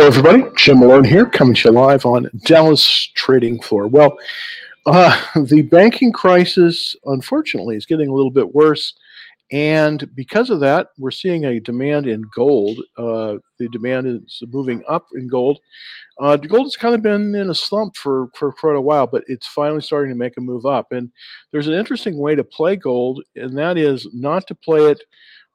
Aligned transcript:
Hello, 0.00 0.08
everybody. 0.08 0.50
Jim 0.56 0.78
Malone 0.78 1.04
here, 1.04 1.26
coming 1.26 1.54
to 1.54 1.68
you 1.68 1.74
live 1.74 2.06
on 2.06 2.30
Dallas 2.46 3.10
Trading 3.16 3.60
Floor. 3.60 3.86
Well, 3.86 4.16
uh, 4.86 5.22
the 5.44 5.60
banking 5.60 6.10
crisis, 6.10 6.96
unfortunately, 7.04 7.76
is 7.76 7.84
getting 7.84 8.08
a 8.08 8.14
little 8.14 8.30
bit 8.30 8.54
worse. 8.54 8.94
And 9.52 10.08
because 10.14 10.48
of 10.48 10.58
that, 10.60 10.86
we're 10.96 11.10
seeing 11.10 11.44
a 11.44 11.60
demand 11.60 12.06
in 12.06 12.22
gold. 12.34 12.78
Uh, 12.96 13.36
the 13.58 13.68
demand 13.68 14.06
is 14.06 14.42
moving 14.48 14.82
up 14.88 15.06
in 15.16 15.28
gold. 15.28 15.58
Uh, 16.18 16.38
the 16.38 16.48
gold 16.48 16.64
has 16.64 16.76
kind 16.76 16.94
of 16.94 17.02
been 17.02 17.34
in 17.34 17.50
a 17.50 17.54
slump 17.54 17.94
for, 17.94 18.30
for 18.34 18.52
quite 18.52 18.76
a 18.76 18.80
while, 18.80 19.06
but 19.06 19.22
it's 19.26 19.48
finally 19.48 19.82
starting 19.82 20.10
to 20.10 20.18
make 20.18 20.38
a 20.38 20.40
move 20.40 20.64
up. 20.64 20.92
And 20.92 21.12
there's 21.52 21.68
an 21.68 21.74
interesting 21.74 22.16
way 22.16 22.34
to 22.34 22.42
play 22.42 22.74
gold, 22.74 23.22
and 23.36 23.54
that 23.58 23.76
is 23.76 24.08
not 24.14 24.46
to 24.46 24.54
play 24.54 24.86
it 24.92 25.02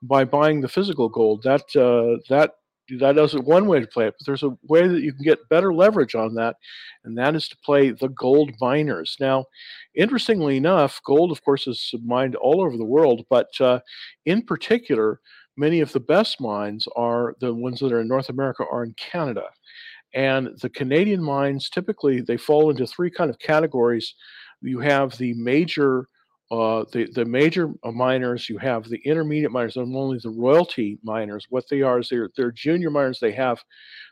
by 0.03 0.23
buying 0.23 0.61
the 0.61 0.69
physical 0.69 1.09
gold. 1.09 1.41
That 1.41 1.63
uh, 1.75 2.21
that 2.29 2.51
that 2.99 3.17
is 3.17 3.33
one 3.33 3.67
way 3.67 3.79
to 3.79 3.87
play 3.87 4.07
it, 4.07 4.15
but 4.17 4.25
there's 4.25 4.43
a 4.43 4.57
way 4.63 4.87
that 4.87 5.01
you 5.01 5.13
can 5.13 5.23
get 5.23 5.49
better 5.49 5.73
leverage 5.73 6.15
on 6.15 6.35
that, 6.35 6.55
and 7.03 7.17
that 7.17 7.35
is 7.35 7.47
to 7.49 7.57
play 7.57 7.91
the 7.91 8.09
gold 8.09 8.51
miners. 8.61 9.17
Now, 9.19 9.45
interestingly 9.95 10.57
enough, 10.57 11.01
gold, 11.05 11.31
of 11.31 11.43
course, 11.43 11.67
is 11.67 11.93
mined 12.03 12.35
all 12.35 12.61
over 12.61 12.77
the 12.77 12.85
world, 12.85 13.25
but 13.29 13.49
uh, 13.59 13.79
in 14.25 14.41
particular, 14.43 15.19
many 15.57 15.79
of 15.81 15.91
the 15.93 15.99
best 15.99 16.41
mines 16.41 16.87
are 16.95 17.35
the 17.39 17.53
ones 17.53 17.79
that 17.79 17.91
are 17.91 18.01
in 18.01 18.07
North 18.07 18.29
America 18.29 18.63
are 18.71 18.83
in 18.83 18.93
Canada. 18.93 19.45
And 20.13 20.57
the 20.61 20.69
Canadian 20.69 21.21
mines 21.21 21.69
typically 21.69 22.21
they 22.21 22.37
fall 22.37 22.69
into 22.69 22.87
three 22.87 23.09
kind 23.09 23.29
of 23.29 23.39
categories. 23.39 24.15
You 24.61 24.79
have 24.79 25.17
the 25.17 25.33
major 25.33 26.07
uh, 26.51 26.85
the 26.91 27.09
the 27.13 27.25
major 27.25 27.71
miners, 27.83 28.49
you 28.49 28.57
have 28.59 28.87
the 28.87 29.01
intermediate 29.03 29.51
miners, 29.51 29.77
and 29.77 29.95
only 29.95 30.19
the 30.19 30.29
royalty 30.29 30.99
miners. 31.03 31.45
What 31.49 31.65
they 31.69 31.81
are 31.81 31.99
is 31.99 32.09
they're 32.09 32.29
they're 32.37 32.51
junior 32.51 32.91
miners. 32.91 33.19
They 33.19 33.31
have 33.31 33.63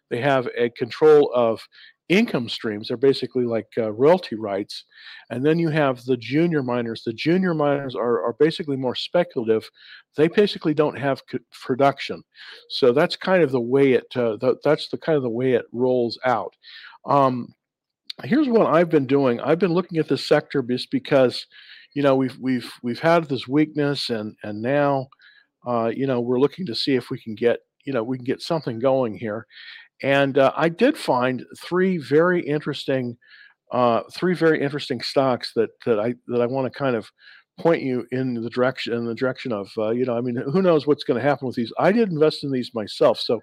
they 0.10 0.20
have 0.20 0.48
a 0.58 0.70
control 0.72 1.32
of 1.34 1.62
income 2.10 2.50
streams. 2.50 2.88
They're 2.88 2.98
basically 2.98 3.46
like 3.46 3.68
uh, 3.78 3.92
royalty 3.92 4.36
rights, 4.36 4.86
and 5.30 5.46
then 5.46 5.60
you 5.60 5.70
have 5.70 6.04
the 6.06 6.18
junior 6.18 6.64
miners. 6.64 7.04
The 7.04 7.14
junior 7.14 7.54
miners 7.54 7.96
are 7.96 8.24
are 8.24 8.34
basically 8.40 8.78
more 8.78 8.96
speculative. 8.96 9.70
They 10.18 10.28
basically 10.28 10.74
don't 10.74 10.98
have 10.98 11.22
production, 11.52 12.24
so 12.70 12.94
that's 12.94 13.16
kind 13.16 13.44
of 13.44 13.52
the 13.52 13.62
way 13.62 13.94
it 13.94 14.08
uh, 14.16 14.38
that's 14.64 14.90
the 14.90 14.98
kind 14.98 15.18
of 15.18 15.24
the 15.24 15.30
way 15.30 15.54
it 15.54 15.66
rolls 15.72 16.18
out. 16.26 16.56
Um, 17.06 17.54
here's 18.24 18.48
what 18.48 18.68
I've 18.68 18.90
been 18.90 19.08
doing. 19.08 19.40
I've 19.40 19.60
been 19.60 19.74
looking 19.74 20.00
at 20.00 20.08
this 20.08 20.28
sector 20.28 20.64
just 20.64 20.92
because 20.92 21.46
you 21.94 22.02
know 22.02 22.16
we've 22.16 22.38
we've 22.40 22.72
we've 22.82 23.00
had 23.00 23.26
this 23.26 23.48
weakness 23.48 24.10
and 24.10 24.36
and 24.44 24.62
now 24.62 25.08
uh, 25.68 25.92
you 25.94 26.08
know 26.08 26.20
we're 26.20 26.40
looking 26.40 26.66
to 26.66 26.76
see 26.76 26.96
if 26.96 27.10
we 27.10 27.20
can 27.20 27.36
get 27.36 27.60
you 27.86 27.94
know 27.94 28.04
we 28.04 28.18
can 28.18 28.26
get 28.26 28.42
something 28.42 28.80
going 28.80 29.16
here. 29.18 29.46
And 30.02 30.38
uh, 30.38 30.52
i 30.58 30.70
did 30.70 30.98
find 30.98 31.46
three 31.62 31.98
very 31.98 32.42
interesting 32.42 33.18
uh, 33.72 34.02
three 34.14 34.36
very 34.36 34.62
interesting 34.62 35.02
stocks 35.02 35.54
that 35.56 35.70
that 35.86 36.00
i 36.00 36.14
that 36.28 36.42
i 36.42 36.46
want 36.46 36.72
to 36.72 36.78
kind 36.78 36.96
of 36.96 37.10
point 37.60 37.84
you 37.84 38.06
in 38.12 38.34
the 38.34 38.50
direction 38.50 38.94
in 38.94 39.06
the 39.06 39.16
direction 39.16 39.52
of 39.52 39.70
uh, 39.78 39.92
you 39.92 40.06
know 40.06 40.18
i 40.18 40.22
mean 40.22 40.36
who 40.36 40.62
knows 40.62 40.88
what's 40.88 41.04
going 41.04 41.20
to 41.22 41.28
happen 41.28 41.48
with 41.48 41.56
these. 41.56 41.72
I 41.80 41.92
did 41.92 42.10
invest 42.10 42.44
in 42.44 42.52
these 42.52 42.72
myself 42.74 43.20
so 43.20 43.40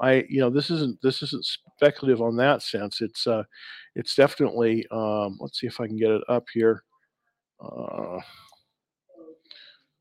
i 0.00 0.24
you 0.28 0.40
know 0.40 0.50
this 0.50 0.70
isn't 0.70 0.98
this 1.02 1.22
isn't 1.22 1.44
speculative 1.44 2.22
on 2.22 2.36
that 2.36 2.62
sense. 2.62 3.00
It's 3.00 3.26
uh 3.26 3.44
it's 3.94 4.14
definitely 4.14 4.86
um 4.90 5.36
let's 5.40 5.60
see 5.60 5.66
if 5.66 5.80
i 5.80 5.86
can 5.86 5.96
get 5.96 6.10
it 6.10 6.22
up 6.28 6.46
here 6.52 6.82
uh, 7.62 8.20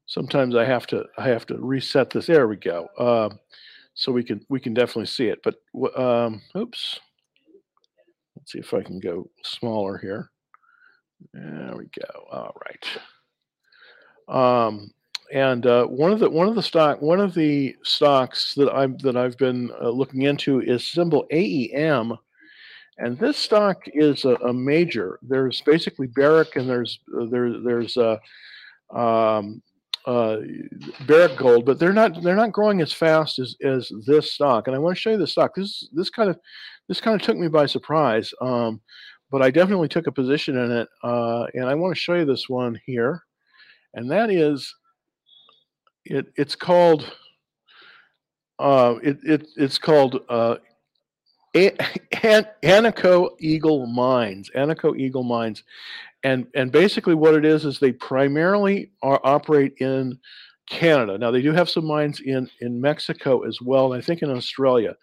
sometimes 0.06 0.56
I 0.56 0.66
have 0.66 0.88
to 0.88 1.06
I 1.18 1.28
have 1.28 1.46
to 1.48 1.58
reset 1.58 2.10
this. 2.10 2.28
There 2.28 2.48
we 2.48 2.58
go. 2.58 2.88
Uh, 2.98 3.30
so 3.94 4.12
we 4.12 4.24
can 4.24 4.46
we 4.50 4.60
can 4.60 4.74
definitely 4.74 5.08
see 5.08 5.28
it. 5.28 5.42
But 5.44 5.56
um, 6.00 6.42
oops. 6.56 7.00
Let's 8.36 8.54
see 8.54 8.60
if 8.60 8.74
I 8.74 8.82
can 8.82 9.00
go 9.00 9.30
smaller 9.44 9.98
here. 9.98 10.32
There 11.34 11.74
we 11.78 11.86
go. 11.86 12.26
All 12.32 12.56
right. 12.66 12.86
Um, 14.66 14.92
and 15.34 15.66
uh, 15.66 15.86
one 15.86 16.12
of 16.12 16.20
the 16.20 16.30
one 16.30 16.48
of 16.48 16.56
the 16.56 16.64
stock 16.64 17.02
one 17.02 17.20
of 17.20 17.34
the 17.34 17.76
stocks 17.84 18.56
that 18.56 18.72
I'm 18.72 18.98
that 19.00 19.18
I've 19.18 19.38
been 19.38 19.72
uh, 19.82 19.90
looking 19.90 20.24
into 20.24 20.62
is 20.62 20.86
symbol 20.86 21.28
AEM 21.32 22.18
and 23.00 23.18
this 23.18 23.38
stock 23.38 23.82
is 23.88 24.26
a, 24.26 24.36
a 24.36 24.54
major. 24.54 25.20
There's 25.22 25.62
basically 25.62 26.08
Barrick, 26.08 26.56
and 26.56 26.70
there's 26.70 27.00
uh, 27.20 27.26
there, 27.32 27.60
there's 27.62 27.98
uh, 27.98 28.18
um, 28.94 29.62
uh, 30.06 30.38
Barrick 31.08 31.38
Gold, 31.38 31.66
but 31.66 31.80
they're 31.80 31.94
not 31.94 32.22
they're 32.22 32.36
not 32.36 32.52
growing 32.52 32.82
as 32.82 32.92
fast 32.92 33.40
as, 33.40 33.56
as 33.64 33.92
this 34.06 34.34
stock. 34.34 34.68
And 34.68 34.76
I 34.76 34.80
want 34.80 34.96
to 34.96 35.02
show 35.02 35.12
you 35.12 35.18
the 35.18 35.28
stock. 35.28 35.56
This 35.56 35.88
this 35.94 36.10
kind 36.10 36.30
of 36.30 36.40
this 36.88 37.00
kind 37.00 37.20
of 37.20 37.26
took 37.26 37.38
me 37.38 37.48
by 37.48 37.66
surprise, 37.66 38.34
um, 38.42 38.82
but 39.32 39.42
I 39.42 39.50
definitely 39.50 39.88
took 39.88 40.08
a 40.08 40.12
position 40.12 40.58
in 40.58 40.72
it, 40.72 40.90
uh, 41.04 41.46
and 41.54 41.66
I 41.66 41.76
want 41.76 41.96
to 41.96 42.00
show 42.00 42.16
you 42.16 42.26
this 42.26 42.50
one 42.50 42.80
here, 42.86 43.24
and 43.94 44.12
that 44.12 44.30
is 44.30 44.74
it. 46.06 46.28
It's 46.36 46.56
called. 46.56 47.16
Uh, 48.58 48.96
it, 49.02 49.18
it 49.24 49.48
it's 49.56 49.78
called 49.78 50.20
uh, 50.28 50.58
An- 51.54 51.78
Agnico 52.64 53.30
Eagle 53.40 53.88
Mines, 53.88 54.50
Anaco 54.56 54.98
Eagle 54.98 55.24
Mines, 55.24 55.64
and 56.24 56.48
and 56.54 56.72
basically 56.72 57.16
what 57.16 57.36
it 57.36 57.46
is 57.46 57.66
is 57.66 57.80
they 57.80 57.92
primarily 57.92 58.92
are, 59.02 59.20
operate 59.24 59.74
in 59.80 60.20
Canada. 60.70 61.18
Now 61.18 61.32
they 61.32 61.42
do 61.42 61.52
have 61.52 61.70
some 61.70 61.86
mines 61.86 62.20
in 62.22 62.50
in 62.62 62.80
Mexico 62.80 63.46
as 63.48 63.60
well, 63.62 63.94
and 63.94 64.02
I 64.02 64.06
think 64.06 64.22
in 64.22 64.30
Australia. 64.30 64.96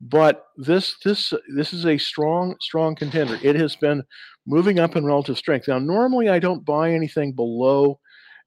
But 0.00 0.46
this 0.56 0.96
this 1.04 1.32
this 1.54 1.72
is 1.72 1.86
a 1.86 1.98
strong 1.98 2.54
strong 2.60 2.94
contender. 2.94 3.38
It 3.42 3.56
has 3.56 3.74
been 3.74 4.04
moving 4.46 4.78
up 4.78 4.94
in 4.96 5.04
relative 5.04 5.36
strength. 5.36 5.68
Now 5.68 5.78
normally 5.78 6.28
I 6.28 6.38
don't 6.38 6.64
buy 6.64 6.92
anything 6.92 7.32
below 7.32 7.98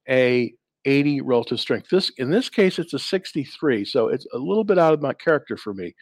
a 0.08 0.54
80 0.84 1.20
relative 1.20 1.60
strength. 1.60 1.88
This 1.90 2.10
in 2.18 2.30
this 2.30 2.48
case 2.48 2.78
it's 2.78 2.94
a 2.94 2.98
63, 2.98 3.84
so 3.84 4.08
it's 4.08 4.26
a 4.32 4.38
little 4.38 4.64
bit 4.64 4.78
out 4.78 4.94
of 4.94 5.02
my 5.02 5.12
character 5.12 5.56
for 5.56 5.74
me. 5.74 5.94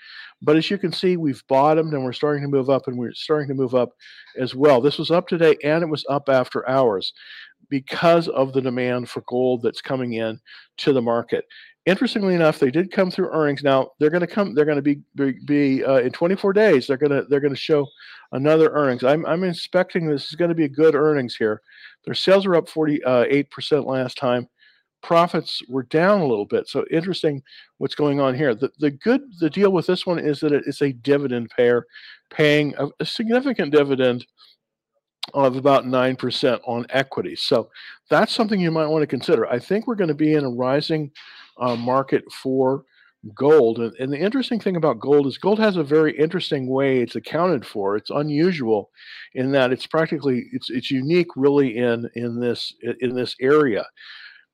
But 0.42 0.56
as 0.56 0.70
you 0.70 0.78
can 0.78 0.92
see, 0.92 1.16
we've 1.16 1.42
bottomed 1.48 1.92
and 1.92 2.04
we're 2.04 2.12
starting 2.12 2.42
to 2.42 2.48
move 2.48 2.70
up, 2.70 2.86
and 2.86 2.96
we're 2.96 3.12
starting 3.12 3.48
to 3.48 3.54
move 3.54 3.74
up 3.74 3.90
as 4.38 4.54
well. 4.54 4.80
This 4.80 4.98
was 4.98 5.10
up 5.10 5.28
today 5.28 5.56
and 5.64 5.82
it 5.82 5.88
was 5.88 6.04
up 6.08 6.28
after 6.28 6.68
hours 6.68 7.12
because 7.68 8.28
of 8.28 8.52
the 8.52 8.60
demand 8.60 9.08
for 9.08 9.22
gold 9.26 9.62
that's 9.62 9.80
coming 9.80 10.14
in 10.14 10.38
to 10.78 10.92
the 10.92 11.02
market. 11.02 11.44
Interestingly 11.86 12.34
enough, 12.34 12.58
they 12.58 12.70
did 12.70 12.92
come 12.92 13.10
through 13.10 13.30
earnings. 13.32 13.62
Now 13.62 13.92
they're 13.98 14.10
going 14.10 14.20
to 14.20 14.26
come. 14.26 14.54
They're 14.54 14.66
going 14.66 14.76
to 14.76 14.82
be 14.82 15.00
be, 15.14 15.32
be 15.46 15.84
uh, 15.84 15.98
in 15.98 16.12
24 16.12 16.52
days. 16.52 16.86
They're 16.86 16.98
going 16.98 17.10
to 17.10 17.26
they're 17.28 17.40
going 17.40 17.54
to 17.54 17.60
show 17.60 17.86
another 18.32 18.70
earnings. 18.72 19.02
I'm 19.02 19.24
I'm 19.24 19.44
expecting 19.44 20.06
this 20.06 20.28
is 20.28 20.34
going 20.34 20.50
to 20.50 20.54
be 20.54 20.64
a 20.64 20.68
good 20.68 20.94
earnings 20.94 21.36
here. 21.36 21.62
Their 22.04 22.14
sales 22.14 22.44
are 22.44 22.56
up 22.56 22.68
48 22.68 23.04
uh, 23.04 23.42
percent 23.50 23.86
last 23.86 24.18
time 24.18 24.48
profits 25.02 25.62
were 25.68 25.84
down 25.84 26.20
a 26.20 26.26
little 26.26 26.44
bit. 26.44 26.68
So 26.68 26.84
interesting 26.90 27.42
what's 27.78 27.94
going 27.94 28.20
on 28.20 28.34
here. 28.34 28.54
The, 28.54 28.70
the 28.78 28.90
good 28.90 29.22
the 29.38 29.50
deal 29.50 29.72
with 29.72 29.86
this 29.86 30.06
one 30.06 30.18
is 30.18 30.40
that 30.40 30.52
it 30.52 30.64
is 30.66 30.82
a 30.82 30.92
dividend 30.92 31.50
payer 31.56 31.86
paying 32.30 32.74
a, 32.78 32.88
a 33.00 33.06
significant 33.06 33.72
dividend 33.72 34.26
of 35.34 35.56
about 35.56 35.84
9% 35.84 36.60
on 36.66 36.86
equity. 36.90 37.36
So 37.36 37.70
that's 38.08 38.34
something 38.34 38.60
you 38.60 38.70
might 38.70 38.86
want 38.86 39.02
to 39.02 39.06
consider. 39.06 39.46
I 39.46 39.58
think 39.58 39.86
we're 39.86 39.94
going 39.94 40.08
to 40.08 40.14
be 40.14 40.34
in 40.34 40.44
a 40.44 40.50
rising 40.50 41.10
uh, 41.58 41.76
market 41.76 42.24
for 42.32 42.84
gold. 43.34 43.78
And, 43.78 43.94
and, 43.96 44.12
the 44.12 44.18
interesting 44.18 44.58
thing 44.58 44.76
about 44.76 44.98
gold 44.98 45.26
is 45.26 45.36
gold 45.36 45.58
has 45.58 45.76
a 45.76 45.84
very 45.84 46.16
interesting 46.18 46.66
way 46.66 47.00
it's 47.00 47.16
accounted 47.16 47.66
for. 47.66 47.96
It's 47.96 48.10
unusual 48.10 48.90
in 49.34 49.52
that 49.52 49.72
it's 49.72 49.86
practically 49.86 50.46
it's 50.52 50.70
it's 50.70 50.90
unique 50.90 51.28
really 51.36 51.76
in 51.76 52.08
in 52.14 52.40
this 52.40 52.74
in 53.00 53.14
this 53.14 53.36
area 53.40 53.84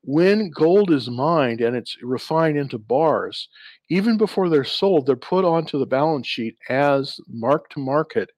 when 0.07 0.49
gold 0.49 0.91
is 0.91 1.09
mined 1.11 1.61
and 1.61 1.77
it's 1.77 1.97
refined 2.03 2.57
into 2.57 2.79
bars, 2.79 3.49
even 3.91 4.17
before 4.17 4.49
they're 4.49 4.65
sold, 4.65 5.05
they're 5.05 5.17
put 5.17 5.45
onto 5.45 5.79
the 5.79 5.85
balance 5.85 6.27
sheet 6.27 6.57
as 6.69 7.19
mark 7.29 7.69
to 7.71 7.79
market 7.79 8.29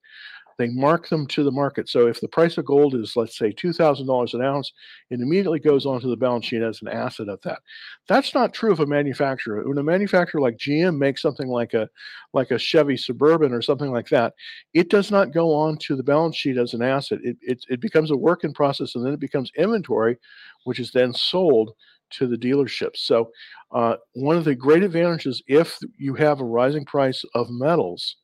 they 0.60 0.68
mark 0.68 1.08
them 1.08 1.26
to 1.28 1.42
the 1.42 1.50
market. 1.50 1.88
So 1.88 2.06
if 2.06 2.20
the 2.20 2.28
price 2.28 2.58
of 2.58 2.66
gold 2.66 2.94
is, 2.94 3.16
let's 3.16 3.38
say, 3.38 3.52
$2,000 3.52 4.34
an 4.34 4.42
ounce, 4.42 4.72
it 5.10 5.20
immediately 5.20 5.58
goes 5.58 5.86
onto 5.86 6.08
the 6.08 6.16
balance 6.16 6.44
sheet 6.44 6.62
as 6.62 6.82
an 6.82 6.88
asset 6.88 7.28
of 7.28 7.40
that. 7.42 7.60
That's 8.08 8.34
not 8.34 8.52
true 8.52 8.72
of 8.72 8.80
a 8.80 8.86
manufacturer. 8.86 9.66
When 9.66 9.78
a 9.78 9.82
manufacturer 9.82 10.40
like 10.40 10.58
GM 10.58 10.98
makes 10.98 11.22
something 11.22 11.48
like 11.48 11.74
a 11.74 11.88
like 12.32 12.50
a 12.50 12.58
Chevy 12.58 12.96
Suburban 12.96 13.52
or 13.52 13.62
something 13.62 13.90
like 13.90 14.08
that, 14.08 14.34
it 14.74 14.90
does 14.90 15.10
not 15.10 15.32
go 15.32 15.54
onto 15.54 15.96
the 15.96 16.02
balance 16.02 16.36
sheet 16.36 16.58
as 16.58 16.74
an 16.74 16.82
asset. 16.82 17.18
It, 17.22 17.36
it, 17.40 17.64
it 17.68 17.80
becomes 17.80 18.10
a 18.10 18.16
work 18.16 18.44
in 18.44 18.52
process 18.52 18.94
and 18.94 19.04
then 19.04 19.14
it 19.14 19.20
becomes 19.20 19.50
inventory, 19.56 20.18
which 20.64 20.78
is 20.78 20.92
then 20.92 21.12
sold 21.14 21.72
to 22.10 22.26
the 22.26 22.36
dealerships. 22.36 22.98
So, 22.98 23.30
uh, 23.72 23.96
one 24.14 24.36
of 24.36 24.44
the 24.44 24.54
great 24.54 24.82
advantages 24.82 25.42
if 25.46 25.78
you 25.96 26.14
have 26.14 26.40
a 26.40 26.44
rising 26.44 26.84
price 26.84 27.24
of 27.34 27.48
metals 27.50 28.16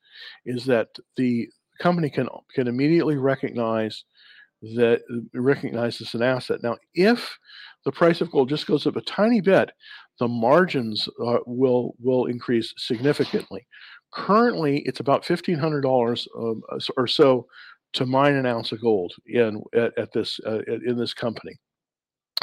is 0.44 0.64
that 0.66 0.88
the 1.16 1.48
company 1.78 2.10
can 2.10 2.28
can 2.54 2.68
immediately 2.68 3.16
recognize 3.16 4.04
that 4.74 5.02
recognize 5.34 5.98
this 5.98 6.14
an 6.14 6.22
asset. 6.22 6.62
Now, 6.62 6.76
if 6.94 7.38
the 7.84 7.92
price 7.92 8.20
of 8.20 8.30
gold 8.30 8.48
just 8.48 8.66
goes 8.66 8.86
up 8.86 8.96
a 8.96 9.02
tiny 9.02 9.40
bit, 9.40 9.70
the 10.18 10.28
margins 10.28 11.08
uh, 11.24 11.38
will 11.46 11.94
will 12.00 12.26
increase 12.26 12.72
significantly. 12.76 13.66
Currently, 14.12 14.78
it's 14.80 15.00
about 15.00 15.24
fifteen 15.24 15.58
hundred 15.58 15.82
dollars 15.82 16.26
um, 16.38 16.62
or 16.96 17.06
so 17.06 17.46
to 17.94 18.06
mine 18.06 18.34
an 18.34 18.46
ounce 18.46 18.72
of 18.72 18.80
gold 18.80 19.12
in 19.26 19.62
at, 19.74 19.96
at 19.98 20.12
this 20.12 20.40
uh, 20.46 20.60
in 20.86 20.96
this 20.96 21.14
company. 21.14 21.56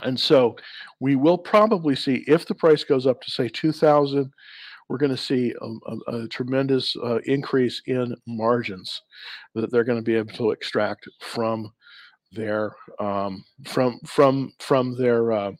And 0.01 0.19
so 0.19 0.56
we 1.00 1.15
will 1.15 1.38
probably 1.38 1.95
see 1.95 2.24
if 2.27 2.45
the 2.45 2.56
price 2.56 2.83
goes 2.83 3.06
up 3.06 3.21
to 3.21 3.31
say 3.31 3.47
2000 3.47 4.31
we're 4.89 4.97
going 4.97 5.12
to 5.12 5.18
see 5.18 5.53
a, 5.62 5.91
a, 5.91 6.24
a 6.24 6.27
tremendous 6.27 6.95
uh, 7.03 7.19
increase 7.25 7.81
in 7.85 8.15
margins 8.27 9.01
that 9.56 9.71
they're 9.71 9.83
going 9.83 10.00
to 10.00 10.03
be 10.03 10.15
able 10.15 10.33
to 10.33 10.51
extract 10.51 11.07
from 11.21 11.71
their 12.31 12.75
um, 13.00 13.44
from 13.65 14.00
from 14.06 14.51
from 14.59 14.97
their 14.97 15.31
uh, 15.31 15.51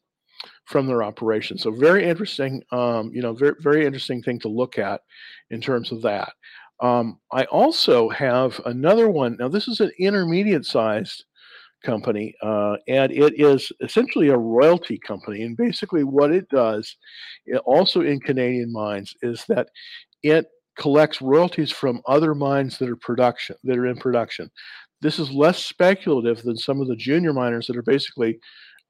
from 0.66 0.88
their 0.88 1.04
operation. 1.04 1.58
So 1.58 1.72
very 1.72 2.06
interesting, 2.06 2.64
um, 2.72 3.12
you 3.14 3.22
know, 3.22 3.34
very 3.34 3.56
very 3.60 3.86
interesting 3.86 4.22
thing 4.22 4.40
to 4.40 4.48
look 4.48 4.78
at 4.78 5.02
in 5.52 5.62
terms 5.62 5.92
of 5.92 6.02
that. 6.02 6.34
Um, 6.80 7.19
I 7.31 7.46
also 7.46 8.10
have 8.10 8.60
another 8.66 9.10
one. 9.10 9.38
Now 9.40 9.48
this 9.48 9.68
is 9.68 9.80
an 9.80 9.92
intermediate 10.00 10.66
sized 10.66 11.26
company, 11.83 12.33
uh, 12.41 12.77
and 12.88 13.12
it 13.12 13.39
is 13.39 13.71
essentially 13.81 14.30
a 14.30 14.38
royalty 14.38 14.97
company. 14.97 15.44
And 15.44 15.56
basically, 15.56 16.03
what 16.03 16.31
it 16.31 16.50
does, 16.50 16.95
it 17.45 17.62
also 17.65 18.01
in 18.01 18.19
Canadian 18.19 18.71
mines, 18.71 19.13
is 19.21 19.45
that 19.50 19.69
it 20.24 20.47
collects 20.77 21.21
royalties 21.21 21.71
from 21.71 22.01
other 22.07 22.33
mines 22.33 22.77
that 22.80 22.89
are 22.89 22.95
production 22.95 23.56
that 23.63 23.77
are 23.77 23.88
in 23.88 23.97
production. 23.97 24.50
This 25.01 25.19
is 25.19 25.31
less 25.31 25.63
speculative 25.63 26.41
than 26.41 26.57
some 26.57 26.81
of 26.81 26.88
the 26.88 26.95
junior 26.95 27.33
miners 27.33 27.68
that 27.68 27.77
are 27.77 27.83
basically 27.83 28.39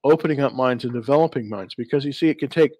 opening 0.04 0.40
up 0.40 0.54
mines 0.54 0.84
and 0.84 0.92
developing 0.92 1.48
mines 1.48 1.74
because 1.74 2.04
you 2.04 2.12
see 2.12 2.28
it 2.28 2.38
can 2.38 2.50
take 2.50 2.72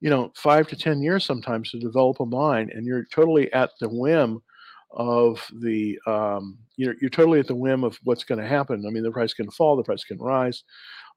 you 0.00 0.10
know 0.10 0.30
five 0.36 0.66
to 0.68 0.76
ten 0.76 1.02
years 1.02 1.24
sometimes 1.24 1.70
to 1.70 1.78
develop 1.78 2.20
a 2.20 2.26
mine 2.26 2.70
and 2.74 2.84
you're 2.84 3.06
totally 3.12 3.52
at 3.52 3.70
the 3.80 3.88
whim 3.88 4.42
of 4.94 5.44
the 5.60 5.98
um, 6.06 6.58
you're, 6.76 6.94
you're 7.00 7.10
totally 7.10 7.40
at 7.40 7.46
the 7.46 7.54
whim 7.54 7.84
of 7.84 7.98
what's 8.04 8.24
going 8.24 8.40
to 8.40 8.46
happen. 8.46 8.84
I 8.86 8.90
mean, 8.90 9.02
the 9.02 9.10
price 9.10 9.34
can 9.34 9.50
fall, 9.50 9.76
the 9.76 9.82
price 9.82 10.04
can 10.04 10.18
rise. 10.18 10.64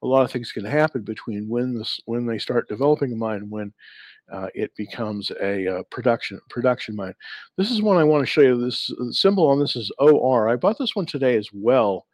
A 0.02 0.06
lot 0.06 0.24
of 0.24 0.30
things 0.30 0.52
can 0.52 0.64
happen 0.64 1.02
between 1.02 1.48
when 1.48 1.74
this 1.74 2.00
when 2.04 2.26
they 2.26 2.38
start 2.38 2.68
developing 2.68 3.12
a 3.12 3.16
mine 3.16 3.48
when 3.50 3.72
uh, 4.32 4.48
it 4.54 4.70
becomes 4.76 5.30
a 5.40 5.78
uh, 5.78 5.82
production 5.90 6.40
production 6.50 6.94
mine. 6.94 7.14
This 7.56 7.70
is 7.70 7.82
one 7.82 7.96
I 7.96 8.04
want 8.04 8.22
to 8.22 8.30
show 8.30 8.42
you. 8.42 8.60
This 8.60 8.90
symbol 9.10 9.48
on 9.48 9.58
this 9.58 9.76
is 9.76 9.90
OR. 9.98 10.48
I 10.48 10.56
bought 10.56 10.78
this 10.78 10.94
one 10.94 11.06
today 11.06 11.36
as 11.36 11.48
well, 11.52 12.06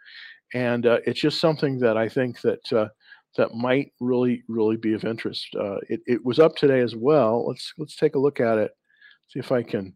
and 0.55 0.87
uh, 0.87 0.99
it's 1.07 1.21
just 1.21 1.41
something 1.41 1.79
that 1.81 1.97
I 1.97 2.09
think 2.09 2.41
that 2.43 2.73
uh, 2.73 2.89
that 3.37 3.55
might 3.55 3.93
really 4.01 4.45
really 4.49 4.77
be 4.77 4.95
of 4.95 5.05
interest. 5.05 5.49
Uh, 5.59 5.79
it, 5.89 6.01
it 6.07 6.25
was 6.25 6.39
up 6.39 6.57
today 6.57 6.81
as 6.81 6.95
well. 6.95 7.47
Let's 7.49 7.73
let's 7.79 7.97
take 7.97 8.15
a 8.15 8.21
look 8.21 8.41
at 8.41 8.59
it. 8.59 8.73
See 9.29 9.41
if 9.41 9.53
I 9.53 9.63
can 9.63 9.95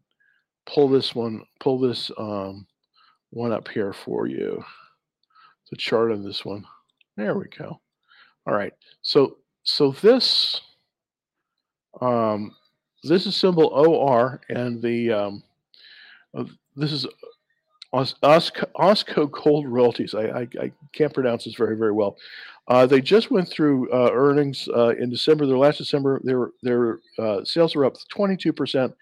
pull 0.73 0.87
this 0.87 1.15
one, 1.15 1.43
pull 1.59 1.79
this 1.79 2.11
um, 2.17 2.65
one 3.31 3.51
up 3.51 3.67
here 3.67 3.93
for 3.93 4.27
you. 4.27 4.63
The 5.69 5.77
chart 5.77 6.11
on 6.11 6.23
this 6.23 6.45
one. 6.45 6.65
There 7.15 7.35
we 7.35 7.45
go. 7.47 7.79
All 8.47 8.53
right. 8.53 8.73
So 9.01 9.37
so 9.63 9.91
this 9.91 10.61
um, 12.01 12.55
this 13.03 13.25
is 13.25 13.35
symbol 13.35 13.67
OR, 13.67 14.41
and 14.49 14.81
the 14.81 15.11
um, 15.11 15.43
uh, 16.35 16.45
this 16.75 16.91
is 16.91 17.05
Osco, 17.93 18.65
Osco 18.75 19.29
Gold 19.31 19.67
Royalties. 19.67 20.13
I, 20.13 20.21
I, 20.21 20.47
I, 20.61 20.71
can't 20.93 21.13
pronounce 21.13 21.45
this 21.45 21.55
very 21.55 21.75
very 21.75 21.91
well. 21.91 22.17
Uh, 22.67 22.85
they 22.85 23.01
just 23.01 23.31
went 23.31 23.49
through 23.49 23.91
uh, 23.91 24.11
earnings 24.13 24.69
uh, 24.75 24.89
in 24.89 25.09
December. 25.09 25.45
Their 25.47 25.57
last 25.57 25.77
December, 25.77 26.21
their 26.23 26.51
their 26.61 26.99
uh, 27.17 27.43
sales 27.43 27.75
were 27.75 27.85
up 27.85 27.95
22 28.09 28.53
percent, 28.53 28.93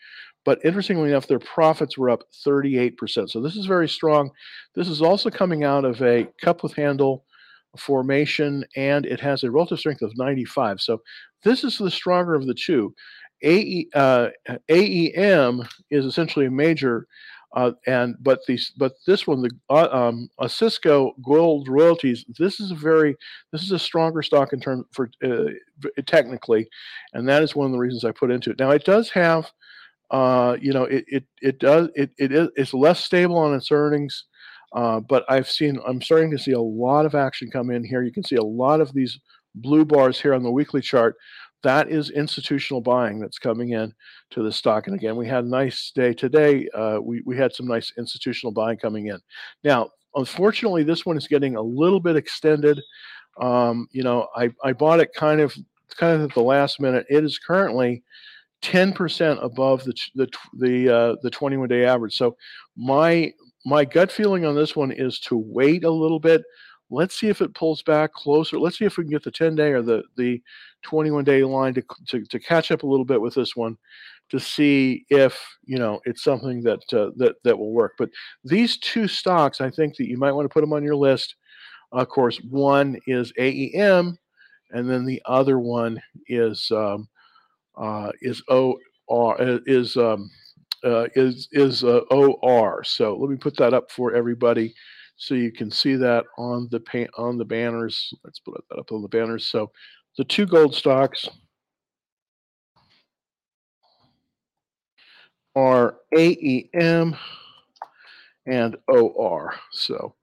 but 0.47 0.63
interestingly 0.63 1.09
enough, 1.09 1.27
their 1.27 1.39
profits 1.39 1.97
were 1.97 2.09
up 2.09 2.23
38%. 2.47 3.29
So 3.29 3.41
this 3.41 3.57
is 3.57 3.65
very 3.65 3.89
strong. 3.89 4.31
This 4.75 4.87
is 4.87 5.01
also 5.01 5.29
coming 5.29 5.65
out 5.65 5.83
of 5.83 6.01
a 6.01 6.25
cup 6.41 6.63
with 6.63 6.73
handle 6.73 7.25
formation, 7.77 8.63
and 8.77 9.05
it 9.05 9.19
has 9.19 9.43
a 9.43 9.51
relative 9.51 9.77
strength 9.77 10.01
of 10.01 10.15
95. 10.15 10.79
So 10.79 11.01
this 11.43 11.65
is 11.65 11.77
the 11.77 11.91
stronger 11.91 12.33
of 12.33 12.47
the 12.47 12.53
two. 12.53 12.95
Uh, 13.93 14.29
AEM 14.69 15.67
is 15.91 16.05
essentially 16.05 16.45
a 16.45 16.51
major, 16.51 17.07
uh, 17.53 17.73
and 17.85 18.15
but 18.21 18.39
these 18.47 18.71
but 18.77 18.93
this 19.05 19.27
one 19.27 19.41
the 19.41 19.51
uh, 19.69 19.89
um, 19.91 20.29
Osisko 20.39 21.11
Gold 21.25 21.67
Royalties. 21.67 22.23
This 22.39 22.61
is 22.61 22.71
a 22.71 22.75
very 22.75 23.17
this 23.51 23.63
is 23.63 23.71
a 23.71 23.79
stronger 23.79 24.21
stock 24.21 24.53
in 24.53 24.61
terms 24.61 24.85
for 24.93 25.09
uh, 25.25 25.51
technically, 26.05 26.69
and 27.13 27.27
that 27.27 27.43
is 27.43 27.53
one 27.53 27.65
of 27.65 27.73
the 27.73 27.79
reasons 27.79 28.05
I 28.05 28.11
put 28.11 28.31
into 28.31 28.49
it. 28.51 28.59
Now 28.59 28.71
it 28.71 28.85
does 28.85 29.09
have 29.09 29.51
uh, 30.11 30.57
you 30.61 30.73
know, 30.73 30.83
it 30.83 31.05
it 31.07 31.23
it 31.41 31.59
does 31.59 31.89
it 31.95 32.11
it 32.17 32.31
is 32.31 32.49
it's 32.55 32.73
less 32.73 33.03
stable 33.03 33.37
on 33.37 33.53
its 33.53 33.71
earnings. 33.71 34.25
Uh, 34.73 34.99
but 34.99 35.25
I've 35.29 35.49
seen 35.49 35.79
I'm 35.85 36.01
starting 36.01 36.31
to 36.31 36.39
see 36.39 36.51
a 36.51 36.61
lot 36.61 37.05
of 37.05 37.15
action 37.15 37.49
come 37.49 37.71
in 37.71 37.83
here. 37.83 38.03
You 38.03 38.11
can 38.11 38.23
see 38.23 38.35
a 38.35 38.43
lot 38.43 38.81
of 38.81 38.93
these 38.93 39.19
blue 39.55 39.85
bars 39.85 40.19
here 40.19 40.33
on 40.33 40.43
the 40.43 40.51
weekly 40.51 40.81
chart. 40.81 41.15
That 41.63 41.89
is 41.89 42.11
institutional 42.11 42.81
buying 42.81 43.19
that's 43.19 43.39
coming 43.39 43.71
in 43.71 43.93
to 44.31 44.43
the 44.43 44.51
stock. 44.51 44.87
And 44.87 44.95
again, 44.95 45.15
we 45.15 45.27
had 45.27 45.43
a 45.43 45.49
nice 45.49 45.91
day 45.95 46.13
today. 46.13 46.67
Uh, 46.69 46.99
we 47.01 47.21
we 47.25 47.35
had 47.35 47.53
some 47.53 47.67
nice 47.67 47.91
institutional 47.97 48.51
buying 48.51 48.77
coming 48.77 49.07
in. 49.07 49.19
Now, 49.63 49.89
unfortunately, 50.15 50.83
this 50.83 51.05
one 51.05 51.17
is 51.17 51.27
getting 51.27 51.55
a 51.55 51.61
little 51.61 51.99
bit 51.99 52.15
extended. 52.15 52.79
Um, 53.41 53.87
you 53.91 54.03
know, 54.03 54.27
I 54.35 54.51
I 54.63 54.73
bought 54.73 54.99
it 54.99 55.13
kind 55.13 55.41
of 55.41 55.53
kind 55.97 56.21
of 56.21 56.29
at 56.29 56.35
the 56.35 56.41
last 56.43 56.79
minute. 56.79 57.05
It 57.09 57.23
is 57.23 57.39
currently 57.39 58.03
10% 58.63 59.43
above 59.43 59.83
the 59.83 59.93
the 60.15 60.27
the 60.57 60.89
uh, 60.95 61.15
the 61.21 61.29
21 61.29 61.69
day 61.69 61.85
average. 61.85 62.17
So 62.17 62.35
my 62.75 63.31
my 63.65 63.85
gut 63.85 64.11
feeling 64.11 64.45
on 64.45 64.55
this 64.55 64.75
one 64.75 64.91
is 64.91 65.19
to 65.21 65.37
wait 65.37 65.83
a 65.83 65.91
little 65.91 66.19
bit. 66.19 66.43
Let's 66.89 67.19
see 67.19 67.27
if 67.27 67.41
it 67.41 67.53
pulls 67.53 67.83
back 67.83 68.13
closer. 68.13 68.57
Let's 68.57 68.77
see 68.77 68.85
if 68.85 68.97
we 68.97 69.03
can 69.03 69.11
get 69.11 69.23
the 69.23 69.31
10 69.31 69.55
day 69.55 69.71
or 69.71 69.81
the 69.81 70.03
the 70.15 70.41
21 70.83 71.23
day 71.23 71.43
line 71.43 71.73
to, 71.73 71.83
to, 72.07 72.23
to 72.23 72.39
catch 72.39 72.71
up 72.71 72.83
a 72.83 72.87
little 72.87 73.05
bit 73.05 73.19
with 73.19 73.33
this 73.33 73.55
one 73.55 73.77
to 74.29 74.39
see 74.39 75.05
if 75.09 75.39
you 75.65 75.77
know 75.77 75.99
it's 76.05 76.23
something 76.23 76.61
that 76.61 76.81
uh, 76.93 77.11
that 77.17 77.35
that 77.43 77.57
will 77.57 77.71
work. 77.71 77.93
But 77.97 78.09
these 78.43 78.77
two 78.77 79.07
stocks, 79.07 79.61
I 79.61 79.69
think 79.69 79.95
that 79.97 80.07
you 80.07 80.17
might 80.17 80.31
want 80.31 80.45
to 80.45 80.53
put 80.53 80.61
them 80.61 80.73
on 80.73 80.83
your 80.83 80.95
list. 80.95 81.35
Of 81.91 82.09
course, 82.09 82.37
one 82.49 82.97
is 83.07 83.31
AEM, 83.37 84.17
and 84.71 84.89
then 84.89 85.05
the 85.05 85.21
other 85.25 85.59
one 85.59 86.01
is 86.27 86.69
um, 86.71 87.07
uh, 87.77 88.11
is 88.21 88.41
O 88.49 88.77
R 89.09 89.41
uh, 89.41 89.59
is 89.65 89.95
um, 89.97 90.29
uh, 90.83 91.07
is 91.15 91.47
is 91.51 91.83
uh, 91.83 92.01
O 92.11 92.39
R. 92.43 92.83
So 92.83 93.15
let 93.15 93.29
me 93.29 93.37
put 93.37 93.55
that 93.57 93.73
up 93.73 93.91
for 93.91 94.13
everybody, 94.13 94.73
so 95.15 95.35
you 95.35 95.51
can 95.51 95.71
see 95.71 95.95
that 95.95 96.25
on 96.37 96.67
the 96.71 96.79
paint 96.79 97.09
on 97.17 97.37
the 97.37 97.45
banners. 97.45 98.13
Let's 98.23 98.39
put 98.39 98.63
that 98.69 98.79
up 98.79 98.91
on 98.91 99.01
the 99.01 99.07
banners. 99.07 99.47
So 99.47 99.71
the 100.17 100.23
two 100.23 100.45
gold 100.45 100.75
stocks 100.75 101.29
are 105.55 105.97
AEM 106.15 107.17
and 108.45 108.77
OR. 108.87 109.55
So 109.71 110.13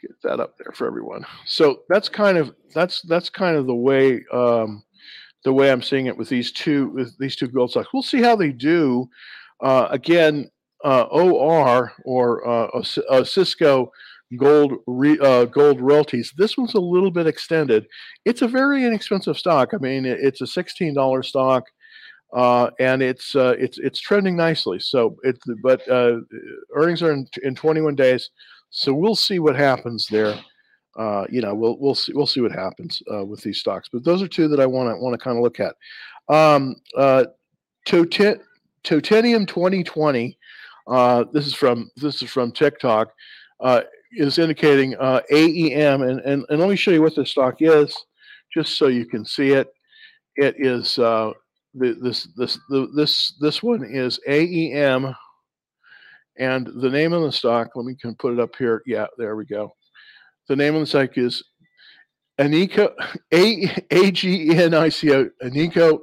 get 0.00 0.20
that 0.22 0.40
up 0.40 0.56
there 0.58 0.72
for 0.72 0.86
everyone. 0.86 1.24
So 1.46 1.82
that's 1.88 2.08
kind 2.08 2.38
of 2.38 2.54
that's 2.74 3.02
that's 3.02 3.30
kind 3.30 3.56
of 3.56 3.66
the 3.66 3.74
way 3.74 4.24
um, 4.32 4.82
the 5.44 5.52
way 5.52 5.70
I'm 5.70 5.82
seeing 5.82 6.06
it 6.06 6.16
with 6.16 6.28
these 6.28 6.52
two 6.52 6.88
with 6.88 7.16
these 7.18 7.36
two 7.36 7.48
gold 7.48 7.70
stocks. 7.70 7.88
We'll 7.92 8.02
see 8.02 8.22
how 8.22 8.36
they 8.36 8.52
do. 8.52 9.08
Uh, 9.60 9.88
again, 9.90 10.50
uh, 10.84 11.02
OR 11.04 11.92
or 12.04 12.48
uh, 12.48 12.82
Cisco 13.24 13.92
Gold 14.36 14.74
re, 14.86 15.18
uh, 15.20 15.46
Gold 15.46 15.80
Royalties. 15.80 16.32
This 16.36 16.56
one's 16.56 16.74
a 16.74 16.80
little 16.80 17.10
bit 17.10 17.26
extended. 17.26 17.86
It's 18.24 18.42
a 18.42 18.48
very 18.48 18.84
inexpensive 18.84 19.36
stock. 19.36 19.70
I 19.74 19.78
mean, 19.78 20.04
it's 20.04 20.40
a 20.40 20.46
sixteen 20.46 20.94
dollar 20.94 21.22
stock. 21.22 21.64
Uh, 22.32 22.70
and 22.78 23.02
it's 23.02 23.34
uh, 23.34 23.56
it's 23.58 23.78
it's 23.78 24.00
trending 24.00 24.36
nicely. 24.36 24.78
So 24.78 25.16
it's 25.24 25.40
but 25.62 25.86
uh, 25.88 26.18
earnings 26.76 27.02
are 27.02 27.10
in, 27.10 27.26
in 27.42 27.56
21 27.56 27.96
days, 27.96 28.30
so 28.70 28.94
we'll 28.94 29.16
see 29.16 29.40
what 29.40 29.56
happens 29.56 30.06
there 30.08 30.38
uh, 30.96 31.26
you 31.30 31.40
know, 31.40 31.54
we'll 31.54 31.78
we'll 31.78 31.94
see 31.94 32.12
we'll 32.12 32.26
see 32.26 32.40
what 32.40 32.52
happens 32.52 33.02
uh, 33.12 33.24
with 33.24 33.40
these 33.42 33.58
stocks. 33.58 33.88
But 33.92 34.04
those 34.04 34.22
are 34.22 34.28
two 34.28 34.48
that 34.48 34.60
I 34.60 34.66
want 34.66 34.90
to 34.90 35.00
want 35.00 35.14
to 35.14 35.24
kind 35.24 35.36
of 35.36 35.42
look 35.42 35.60
at. 35.60 35.76
Um, 36.28 36.76
uh, 36.96 37.26
Toten- 37.86 38.40
Totenium 38.84 39.46
2020. 39.46 40.36
Uh, 40.86 41.24
this 41.32 41.46
is 41.46 41.54
from 41.54 41.90
this 41.96 42.22
is 42.22 42.30
from 42.30 42.52
TikTok. 42.52 43.12
Uh, 43.60 43.82
is 44.12 44.38
indicating 44.38 44.96
uh, 44.96 45.20
AEM, 45.30 46.02
and, 46.02 46.20
and 46.20 46.44
and 46.48 46.60
let 46.60 46.68
me 46.68 46.76
show 46.76 46.90
you 46.90 47.02
what 47.02 47.14
this 47.14 47.30
stock 47.30 47.56
is, 47.60 47.94
just 48.52 48.76
so 48.76 48.88
you 48.88 49.06
can 49.06 49.24
see 49.24 49.50
it. 49.50 49.72
It 50.36 50.56
is 50.58 50.98
uh, 50.98 51.32
the, 51.74 51.96
this 52.02 52.28
this 52.36 52.58
the, 52.68 52.88
this 52.96 53.34
this 53.40 53.62
one 53.62 53.84
is 53.84 54.18
AEM, 54.26 55.14
and 56.38 56.66
the 56.66 56.90
name 56.90 57.12
of 57.12 57.22
the 57.22 57.30
stock. 57.30 57.70
Let 57.76 57.86
me 57.86 57.94
can 57.94 58.16
put 58.16 58.32
it 58.32 58.40
up 58.40 58.56
here. 58.56 58.82
Yeah, 58.86 59.06
there 59.16 59.36
we 59.36 59.44
go. 59.44 59.72
The 60.50 60.56
name 60.56 60.74
of 60.74 60.80
the 60.80 60.86
site 60.86 61.16
is 61.16 61.44
Anico 62.40 62.92
A 63.32 63.70
A 63.92 64.10
G 64.10 64.50
N 64.52 64.74
I 64.74 64.88
C 64.88 65.12
O 65.12 65.30
Anico 65.44 66.00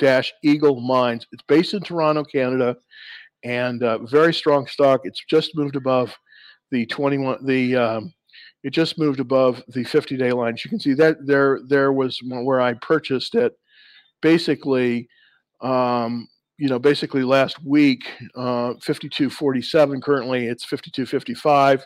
dash 0.00 0.32
Eagle 0.42 0.80
Mines. 0.80 1.28
It's 1.30 1.44
based 1.46 1.74
in 1.74 1.80
Toronto, 1.80 2.24
Canada, 2.24 2.76
and 3.44 3.84
uh, 3.84 3.98
very 3.98 4.34
strong 4.34 4.66
stock. 4.66 5.02
It's 5.04 5.22
just 5.30 5.56
moved 5.56 5.76
above 5.76 6.12
the 6.72 6.86
21 6.86 7.46
the 7.46 7.76
um, 7.76 8.12
it 8.64 8.70
just 8.70 8.98
moved 8.98 9.20
above 9.20 9.62
the 9.68 9.84
50 9.84 10.16
day 10.16 10.32
line. 10.32 10.56
You 10.64 10.70
can 10.70 10.80
see 10.80 10.94
that 10.94 11.24
there 11.24 11.60
there 11.68 11.92
was 11.92 12.18
where 12.24 12.60
I 12.60 12.74
purchased 12.74 13.36
it 13.36 13.52
basically 14.20 15.08
um, 15.60 16.26
you 16.58 16.68
know 16.68 16.80
basically 16.80 17.22
last 17.22 17.64
week 17.64 18.10
uh, 18.34 18.74
52.47 18.74 20.02
currently 20.02 20.48
it's 20.48 20.66
52.55 20.66 21.84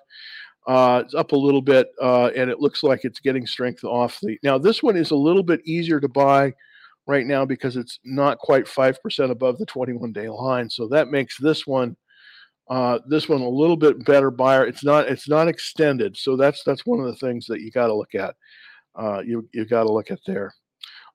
uh, 0.69 1.03
it's 1.05 1.15
up 1.15 1.33
a 1.33 1.37
little 1.37 1.63
bit 1.63 1.89
uh, 2.01 2.31
and 2.37 2.51
it 2.51 2.61
looks 2.61 2.83
like 2.83 3.01
it's 3.05 3.21
getting 3.21 3.47
strength 3.47 3.83
off 3.83 4.21
the 4.23 4.39
now 4.43 4.57
this 4.57 4.83
one 4.83 4.97
is 4.97 5.11
a 5.11 5.17
little 5.17 5.43
bit 5.43 5.61
easier 5.65 5.99
to 5.99 6.09
buy 6.09 6.53
right 7.07 7.27
now 7.27 7.45
because 7.45 7.77
it's 7.77 7.99
not 8.05 8.39
quite 8.39 8.67
5% 8.67 9.31
above 9.31 9.59
the 9.59 9.67
21 9.67 10.13
day 10.13 10.29
line 10.29 10.69
so 10.69 10.87
that 10.89 11.09
makes 11.09 11.37
this 11.39 11.67
one 11.67 11.97
uh, 12.71 12.99
this 13.07 13.29
one 13.29 13.41
a 13.41 13.49
little 13.49 13.77
bit 13.77 14.05
better 14.05 14.31
buyer. 14.31 14.67
It's 14.67 14.85
not 14.85 15.09
it's 15.09 15.29
not 15.29 15.49
extended, 15.49 16.17
so 16.17 16.37
that's 16.37 16.63
that's 16.65 16.85
one 16.85 17.01
of 17.01 17.07
the 17.07 17.17
things 17.17 17.47
that 17.47 17.61
you 17.61 17.71
got 17.71 17.87
to 17.87 17.95
look 17.95 18.15
at. 18.15 18.35
Uh, 18.95 19.23
you 19.25 19.49
you 19.55 19.65
got 19.65 19.85
to 19.85 19.93
look 19.93 20.11
at 20.11 20.19
there. 20.27 20.53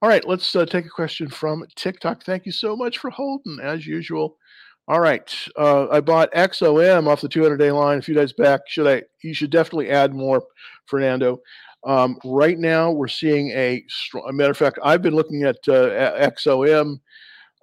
All 0.02 0.10
right, 0.10 0.28
let's 0.28 0.56
uh, 0.56 0.66
take 0.66 0.86
a 0.86 0.90
question 0.90 1.30
from 1.30 1.66
TikTok. 1.76 2.24
Thank 2.24 2.46
you 2.46 2.52
so 2.52 2.76
much 2.76 2.98
for 2.98 3.10
holding, 3.10 3.60
as 3.62 3.86
usual. 3.86 4.38
All 4.88 5.00
right, 5.00 5.34
uh, 5.58 5.88
I 5.90 6.02
bought 6.02 6.34
XOM 6.34 7.08
off 7.08 7.22
the 7.22 7.30
200 7.30 7.58
day 7.58 7.72
line 7.72 8.00
a 8.00 8.02
few 8.02 8.14
days 8.14 8.34
back. 8.34 8.62
Should 8.68 8.88
I? 8.88 9.04
You 9.24 9.34
should 9.34 9.50
definitely 9.50 9.90
add 9.90 10.14
more, 10.14 10.44
Fernando. 10.88 11.40
Um, 11.86 12.18
right 12.26 12.58
now, 12.58 12.92
we're 12.92 13.08
seeing 13.08 13.50
a, 13.52 13.84
strong, 13.88 14.30
matter 14.36 14.52
of 14.52 14.58
fact. 14.58 14.80
I've 14.84 15.02
been 15.02 15.16
looking 15.16 15.44
at 15.44 15.58
uh, 15.68 16.30
XOM 16.30 17.00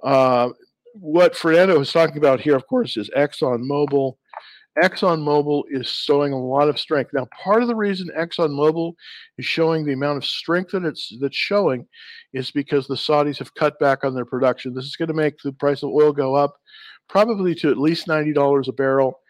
uh, 0.03 0.51
what 0.95 1.37
Fernando 1.37 1.79
was 1.79 1.93
talking 1.93 2.19
about 2.19 2.41
here, 2.41 2.57
of 2.57 2.67
course, 2.67 2.97
is 2.97 3.11
Exxon 3.17 3.63
Mobil. 3.63 4.17
Exxon 4.83 5.21
Mobil 5.21 5.65
is 5.69 5.89
showing 5.89 6.33
a 6.33 6.39
lot 6.39 6.69
of 6.69 6.79
strength. 6.79 7.11
Now, 7.13 7.27
part 7.43 7.63
of 7.63 7.69
the 7.69 7.75
reason 7.75 8.09
Exxon 8.17 8.51
Mobil 8.51 8.95
is 9.37 9.45
showing 9.45 9.85
the 9.85 9.93
amount 9.93 10.19
of 10.19 10.25
strength 10.25 10.73
that 10.73 10.85
it's 10.85 11.13
that's 11.21 11.37
showing 11.37 11.87
is 12.33 12.51
because 12.51 12.87
the 12.87 12.95
Saudis 12.95 13.39
have 13.39 13.55
cut 13.55 13.79
back 13.79 14.05
on 14.05 14.15
their 14.15 14.25
production. 14.25 14.73
This 14.73 14.85
is 14.85 14.97
going 14.97 15.09
to 15.09 15.15
make 15.15 15.39
the 15.43 15.53
price 15.53 15.83
of 15.83 15.91
oil 15.91 16.13
go 16.13 16.35
up 16.35 16.57
probably 17.11 17.57
to 17.57 17.71
at 17.71 17.77
least 17.77 18.07
$90 18.07 18.69
a 18.69 18.73
barrel. 18.73 19.21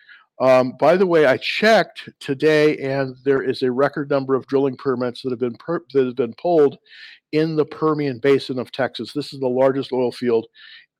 Um, 0.41 0.75
by 0.79 0.97
the 0.97 1.07
way, 1.07 1.27
I 1.27 1.39
checked 1.39 2.09
today, 2.21 2.77
and 2.79 3.17
there 3.25 3.43
is 3.43 3.63
a 3.63 3.73
record 3.73 4.11
number 4.11 4.35
of 4.35 4.47
drilling 4.47 4.77
permits 4.77 5.23
that 5.23 5.31
have 5.31 5.39
been 5.39 5.57
per- 5.57 5.85
that 5.93 6.07
have 6.07 6.17
been 6.17 6.35
pulled 6.35 6.79
in 7.33 7.57
the 7.57 7.65
Permian 7.65 8.19
Basin 8.19 8.59
of 8.59 8.73
Texas. 8.73 9.13
This 9.13 9.33
is 9.33 9.41
the 9.41 9.49
largest 9.49 9.93
oil 9.93 10.13
field 10.13 10.47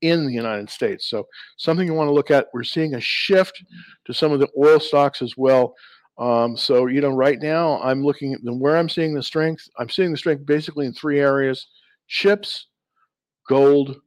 in 0.03 0.27
the 0.27 0.33
United 0.33 0.69
States. 0.69 1.09
So 1.09 1.27
something 1.57 1.87
you 1.87 1.95
want 1.95 2.09
to 2.09 2.15
look 2.15 2.31
at. 2.31 2.49
We're 2.53 2.65
seeing 2.65 2.95
a 2.95 3.01
shift 3.01 3.63
to 4.07 4.15
some 4.15 4.33
of 4.33 4.41
the 4.41 4.49
oil 4.59 4.81
stocks 4.81 5.23
as 5.23 5.35
well. 5.37 5.75
Um, 6.19 6.55
so 6.57 6.87
you 6.87 7.01
know, 7.01 7.11
right 7.11 7.39
now 7.41 7.81
I'm 7.83 8.03
looking 8.03 8.35
at 8.35 8.41
where 8.43 8.77
I'm 8.77 8.91
seeing 8.91 9.15
the 9.15 9.23
strength. 9.23 9.67
I'm 9.79 9.89
seeing 9.89 10.13
the 10.13 10.19
strength 10.19 10.45
basically 10.45 10.85
in 10.85 10.93
three 10.93 11.21
areas: 11.21 11.67
chips, 12.09 12.67
gold, 13.49 14.01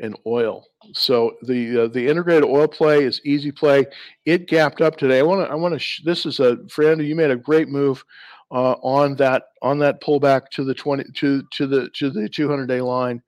and 0.00 0.16
oil. 0.26 0.66
So 0.92 1.36
the 1.42 1.84
uh, 1.84 1.88
the 1.88 2.06
integrated 2.06 2.44
oil 2.44 2.68
play 2.68 3.04
is 3.04 3.20
easy 3.24 3.52
play. 3.52 3.86
It 4.24 4.48
gapped 4.48 4.80
up 4.80 4.96
today. 4.96 5.18
I 5.18 5.22
want 5.22 5.46
to 5.46 5.50
I 5.50 5.54
want 5.54 5.74
to. 5.74 5.78
Sh- 5.78 6.02
this 6.04 6.26
is 6.26 6.40
a 6.40 6.58
Fernando. 6.68 7.04
You 7.04 7.16
made 7.16 7.30
a 7.30 7.36
great 7.36 7.68
move 7.68 8.04
uh, 8.50 8.72
on 8.82 9.16
that 9.16 9.44
on 9.62 9.78
that 9.80 10.00
pullback 10.02 10.48
to 10.52 10.64
the 10.64 10.74
20 10.74 11.04
to 11.14 11.42
to 11.52 11.66
the 11.66 11.90
to 11.94 12.10
the 12.10 12.28
200 12.28 12.66
day 12.66 12.80
line. 12.80 13.22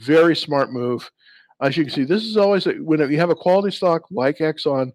Very 0.00 0.36
smart 0.36 0.72
move 0.72 1.10
as 1.60 1.76
you 1.76 1.84
can 1.84 1.92
see, 1.92 2.04
this 2.04 2.24
is 2.24 2.36
always 2.36 2.66
a, 2.66 2.72
when 2.74 3.00
you 3.10 3.18
have 3.18 3.30
a 3.30 3.34
quality 3.34 3.74
stock 3.74 4.02
like 4.10 4.38
Exxon, 4.38 4.92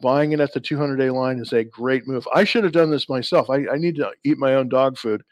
buying 0.00 0.32
it 0.32 0.40
at 0.40 0.52
the 0.52 0.60
200 0.60 0.96
day 0.96 1.10
line 1.10 1.38
is 1.38 1.52
a 1.52 1.64
great 1.64 2.06
move. 2.06 2.26
I 2.34 2.44
should 2.44 2.64
have 2.64 2.72
done 2.72 2.90
this 2.90 3.08
myself. 3.08 3.48
I, 3.48 3.66
I 3.72 3.76
need 3.76 3.96
to 3.96 4.10
eat 4.24 4.38
my 4.38 4.54
own 4.54 4.68
dog 4.68 4.98
food. 4.98 5.22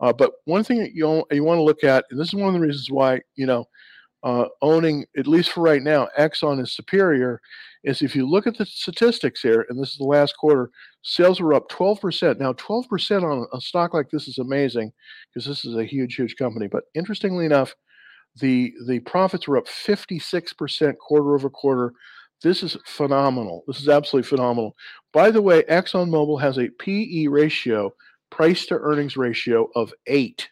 Uh, 0.00 0.12
but 0.12 0.32
one 0.46 0.64
thing 0.64 0.78
that 0.78 0.94
you 0.94 1.24
you 1.30 1.44
want 1.44 1.58
to 1.58 1.62
look 1.62 1.84
at, 1.84 2.04
and 2.10 2.18
this 2.18 2.28
is 2.28 2.34
one 2.34 2.48
of 2.48 2.54
the 2.54 2.66
reasons 2.66 2.90
why 2.90 3.20
you 3.36 3.46
know 3.46 3.66
uh, 4.22 4.46
owning 4.60 5.04
at 5.16 5.26
least 5.26 5.50
for 5.50 5.62
right 5.62 5.82
now 5.82 6.08
Exxon 6.18 6.60
is 6.60 6.74
superior, 6.74 7.40
is 7.84 8.02
if 8.02 8.14
you 8.14 8.28
look 8.28 8.46
at 8.46 8.56
the 8.56 8.66
statistics 8.66 9.40
here, 9.40 9.66
and 9.68 9.80
this 9.80 9.90
is 9.90 9.96
the 9.96 10.04
last 10.04 10.36
quarter, 10.36 10.70
sales 11.02 11.40
were 11.40 11.54
up 11.54 11.68
12%. 11.68 12.38
Now 12.38 12.52
12% 12.52 13.22
on 13.24 13.46
a 13.52 13.60
stock 13.60 13.92
like 13.94 14.10
this 14.10 14.28
is 14.28 14.38
amazing 14.38 14.92
because 15.28 15.46
this 15.46 15.64
is 15.64 15.76
a 15.76 15.84
huge, 15.84 16.14
huge 16.14 16.36
company. 16.36 16.68
But 16.68 16.84
interestingly 16.94 17.46
enough, 17.46 17.74
the 18.36 18.72
the 18.86 19.00
profits 19.00 19.46
were 19.46 19.58
up 19.58 19.66
56% 19.66 20.96
quarter 20.98 21.34
over 21.34 21.50
quarter. 21.50 21.92
This 22.42 22.62
is 22.62 22.76
phenomenal. 22.86 23.62
This 23.66 23.80
is 23.80 23.88
absolutely 23.88 24.28
phenomenal. 24.28 24.74
By 25.12 25.30
the 25.30 25.42
way, 25.42 25.62
ExxonMobil 25.64 26.40
has 26.40 26.58
a 26.58 26.70
PE 26.78 27.26
ratio, 27.26 27.92
price 28.30 28.66
to 28.66 28.78
earnings 28.78 29.16
ratio 29.16 29.68
of 29.76 29.92
eight. 30.06 30.48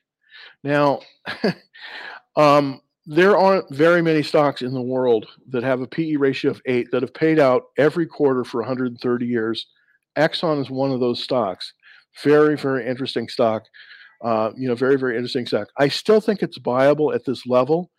Now, 0.63 1.01
um, 2.37 2.81
there 3.07 3.37
aren't 3.37 3.73
very 3.75 4.03
many 4.03 4.23
stocks 4.23 4.63
in 4.63 4.75
the 4.75 4.81
world 4.81 5.27
that 5.49 5.63
have 5.63 5.81
a 5.81 5.87
PE 5.87 6.17
ratio 6.17 6.51
of 6.51 6.61
eight 6.67 6.91
that 6.91 7.03
have 7.03 7.15
paid 7.15 7.39
out 7.39 7.65
every 7.79 8.07
quarter 8.07 8.45
for 8.45 8.61
130 8.61 9.27
years. 9.27 9.67
Exxon 10.17 10.61
is 10.61 10.71
one 10.71 10.91
of 10.91 11.01
those 11.01 11.23
stocks. 11.23 11.73
Very, 12.23 12.57
very 12.57 12.87
interesting 12.87 13.29
stock. 13.29 13.65
Uh, 14.23 14.51
you 14.57 14.69
know, 14.69 14.75
very, 14.75 14.97
very 14.97 15.17
interesting 15.17 15.47
stock. 15.47 15.69
I 15.79 15.89
still 15.89 16.21
think 16.21 16.43
it's 16.43 16.59
viable 16.59 17.13
at 17.13 17.25
this 17.25 17.47
level. 17.47 17.91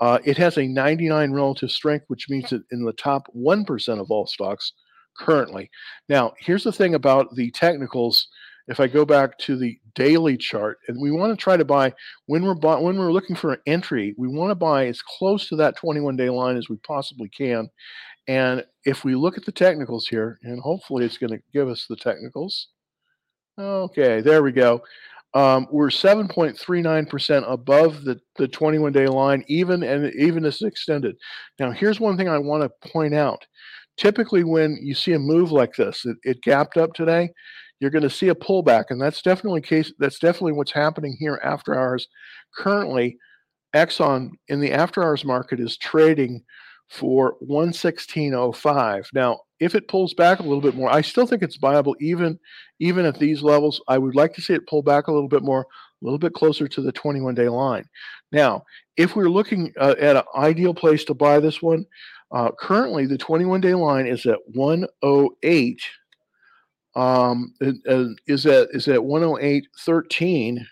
Uh, 0.00 0.18
it 0.24 0.36
has 0.38 0.56
a 0.58 0.66
99 0.66 1.32
relative 1.32 1.70
strength, 1.70 2.04
which 2.08 2.28
means 2.28 2.52
it 2.52 2.62
in 2.70 2.84
the 2.84 2.92
top 2.92 3.26
1% 3.36 4.00
of 4.00 4.10
all 4.10 4.26
stocks 4.26 4.72
currently. 5.18 5.70
Now, 6.08 6.32
here's 6.38 6.64
the 6.64 6.72
thing 6.72 6.94
about 6.94 7.34
the 7.34 7.50
technicals. 7.52 8.28
If 8.66 8.80
I 8.80 8.86
go 8.86 9.04
back 9.04 9.38
to 9.40 9.56
the 9.56 9.78
daily 9.94 10.36
chart, 10.36 10.78
and 10.88 11.00
we 11.00 11.10
want 11.10 11.32
to 11.32 11.42
try 11.42 11.56
to 11.56 11.64
buy 11.64 11.92
when 12.26 12.44
we're 12.44 12.54
when 12.54 12.98
we're 12.98 13.12
looking 13.12 13.36
for 13.36 13.52
an 13.52 13.60
entry, 13.66 14.14
we 14.16 14.28
want 14.28 14.50
to 14.50 14.54
buy 14.54 14.86
as 14.86 15.02
close 15.02 15.48
to 15.48 15.56
that 15.56 15.76
21 15.76 16.16
day 16.16 16.30
line 16.30 16.56
as 16.56 16.68
we 16.68 16.76
possibly 16.78 17.28
can. 17.28 17.68
And 18.26 18.64
if 18.84 19.04
we 19.04 19.14
look 19.14 19.36
at 19.36 19.44
the 19.44 19.52
technicals 19.52 20.08
here, 20.08 20.38
and 20.42 20.60
hopefully 20.60 21.04
it's 21.04 21.18
going 21.18 21.32
to 21.32 21.42
give 21.52 21.68
us 21.68 21.86
the 21.88 21.96
technicals. 21.96 22.68
Okay, 23.58 24.20
there 24.20 24.42
we 24.42 24.50
go. 24.50 24.82
Um, 25.34 25.66
we're 25.70 25.88
7.39% 25.88 27.52
above 27.52 28.04
the, 28.04 28.20
the 28.36 28.46
21 28.46 28.92
day 28.92 29.08
line, 29.08 29.44
even 29.48 29.82
and 29.82 30.12
even 30.14 30.44
as 30.44 30.62
extended. 30.62 31.16
Now, 31.58 31.72
here's 31.72 31.98
one 31.98 32.16
thing 32.16 32.28
I 32.28 32.38
want 32.38 32.62
to 32.62 32.88
point 32.88 33.14
out. 33.14 33.44
Typically, 33.96 34.44
when 34.44 34.78
you 34.80 34.94
see 34.94 35.12
a 35.12 35.18
move 35.18 35.52
like 35.52 35.74
this, 35.74 36.04
it, 36.04 36.16
it 36.22 36.42
gapped 36.42 36.76
up 36.76 36.94
today, 36.94 37.30
you're 37.80 37.90
going 37.90 38.02
to 38.02 38.10
see 38.10 38.28
a 38.28 38.34
pullback, 38.34 38.84
and 38.90 39.00
that's 39.00 39.22
definitely 39.22 39.60
case. 39.60 39.92
That's 39.98 40.18
definitely 40.18 40.52
what's 40.52 40.72
happening 40.72 41.16
here 41.18 41.40
after 41.42 41.74
hours. 41.74 42.08
Currently, 42.56 43.18
Exxon 43.74 44.30
in 44.48 44.60
the 44.60 44.72
after 44.72 45.02
hours 45.02 45.24
market 45.24 45.60
is 45.60 45.76
trading 45.76 46.42
for 46.88 47.36
116.05. 47.48 49.06
Now, 49.12 49.40
if 49.60 49.74
it 49.74 49.88
pulls 49.88 50.14
back 50.14 50.38
a 50.38 50.42
little 50.42 50.60
bit 50.60 50.74
more, 50.74 50.90
I 50.90 51.00
still 51.00 51.26
think 51.26 51.42
it's 51.42 51.56
viable 51.56 51.96
even 52.00 52.38
even 52.80 53.04
at 53.04 53.18
these 53.18 53.42
levels. 53.42 53.80
I 53.88 53.98
would 53.98 54.14
like 54.14 54.34
to 54.34 54.42
see 54.42 54.54
it 54.54 54.66
pull 54.66 54.82
back 54.82 55.06
a 55.06 55.12
little 55.12 55.28
bit 55.28 55.42
more, 55.42 55.62
a 55.62 56.04
little 56.04 56.18
bit 56.18 56.34
closer 56.34 56.68
to 56.68 56.80
the 56.80 56.92
21 56.92 57.34
day 57.34 57.48
line. 57.48 57.84
Now, 58.32 58.64
if 58.96 59.16
we're 59.16 59.28
looking 59.28 59.72
uh, 59.80 59.94
at 59.98 60.16
an 60.16 60.24
ideal 60.36 60.74
place 60.74 61.04
to 61.04 61.14
buy 61.14 61.40
this 61.40 61.62
one, 61.62 61.86
uh, 62.30 62.50
currently 62.58 63.06
the 63.06 63.18
21 63.18 63.60
day 63.60 63.74
line 63.74 64.06
is 64.06 64.26
at 64.26 64.38
108. 64.52 65.80
Um, 66.96 67.54
is 67.60 68.46
at 68.46 68.68
is 68.72 68.86
at 68.86 69.00
108.13 69.00 70.64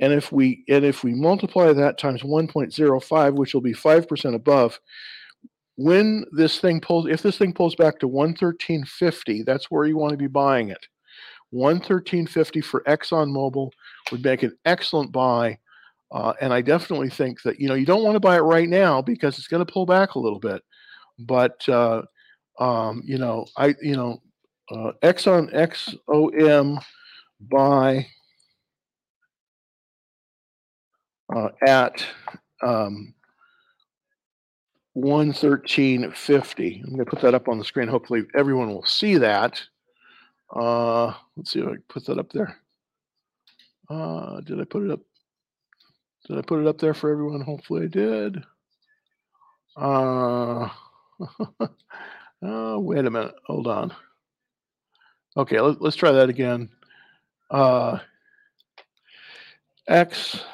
and 0.00 0.12
if 0.12 0.32
we 0.32 0.64
and 0.68 0.84
if 0.84 1.04
we 1.04 1.14
multiply 1.14 1.72
that 1.72 1.96
times 1.96 2.22
1.05 2.22 3.34
which 3.34 3.54
will 3.54 3.60
be 3.60 3.72
5% 3.72 4.34
above 4.34 4.80
when 5.76 6.24
this 6.32 6.60
thing 6.60 6.80
pulls, 6.80 7.06
if 7.06 7.22
this 7.22 7.38
thing 7.38 7.52
pulls 7.52 7.74
back 7.74 7.98
to 7.98 8.08
113.50, 8.08 9.44
that's 9.44 9.70
where 9.70 9.86
you 9.86 9.96
want 9.96 10.12
to 10.12 10.16
be 10.16 10.26
buying 10.26 10.68
it. 10.68 10.86
113.50 11.52 12.64
for 12.64 12.82
ExxonMobil 12.82 13.70
would 14.10 14.24
make 14.24 14.42
an 14.42 14.56
excellent 14.64 15.12
buy. 15.12 15.58
Uh, 16.12 16.32
and 16.40 16.52
I 16.52 16.60
definitely 16.60 17.10
think 17.10 17.42
that, 17.42 17.58
you 17.58 17.68
know, 17.68 17.74
you 17.74 17.86
don't 17.86 18.04
want 18.04 18.14
to 18.14 18.20
buy 18.20 18.36
it 18.36 18.42
right 18.42 18.68
now 18.68 19.02
because 19.02 19.38
it's 19.38 19.48
going 19.48 19.64
to 19.64 19.72
pull 19.72 19.86
back 19.86 20.14
a 20.14 20.18
little 20.18 20.38
bit. 20.38 20.62
But, 21.18 21.68
uh, 21.68 22.02
um, 22.60 23.02
you 23.04 23.18
know, 23.18 23.46
I, 23.56 23.74
you 23.82 23.96
know, 23.96 24.22
uh, 24.70 24.92
Exxon 25.02 25.52
XOM 25.52 26.82
by 27.40 28.06
uh, 31.34 31.48
at 31.66 32.04
um, 32.62 33.14
113.50. 34.96 36.82
I'm 36.82 36.94
going 36.94 36.98
to 36.98 37.04
put 37.04 37.20
that 37.20 37.34
up 37.34 37.48
on 37.48 37.58
the 37.58 37.64
screen. 37.64 37.88
Hopefully, 37.88 38.22
everyone 38.34 38.68
will 38.68 38.84
see 38.84 39.16
that. 39.18 39.60
Uh, 40.54 41.12
let's 41.36 41.52
see 41.52 41.60
if 41.60 41.66
I 41.66 41.72
can 41.72 41.82
put 41.88 42.06
that 42.06 42.18
up 42.18 42.32
there. 42.32 42.56
Uh, 43.90 44.40
did 44.40 44.60
I 44.60 44.64
put 44.64 44.84
it 44.84 44.90
up? 44.90 45.00
Did 46.26 46.38
I 46.38 46.42
put 46.42 46.60
it 46.60 46.66
up 46.66 46.78
there 46.78 46.94
for 46.94 47.10
everyone? 47.10 47.42
Hopefully, 47.42 47.84
I 47.84 47.88
did. 47.88 48.42
Uh, 49.76 50.68
Oh, 52.42 52.78
wait 52.80 53.04
a 53.04 53.10
minute. 53.10 53.34
Hold 53.46 53.66
on. 53.66 53.94
Okay, 55.36 55.60
let, 55.60 55.82
us 55.82 55.96
try 55.96 56.12
that 56.12 56.28
again. 56.28 56.68
Uh, 57.50 57.98
X 59.88 60.44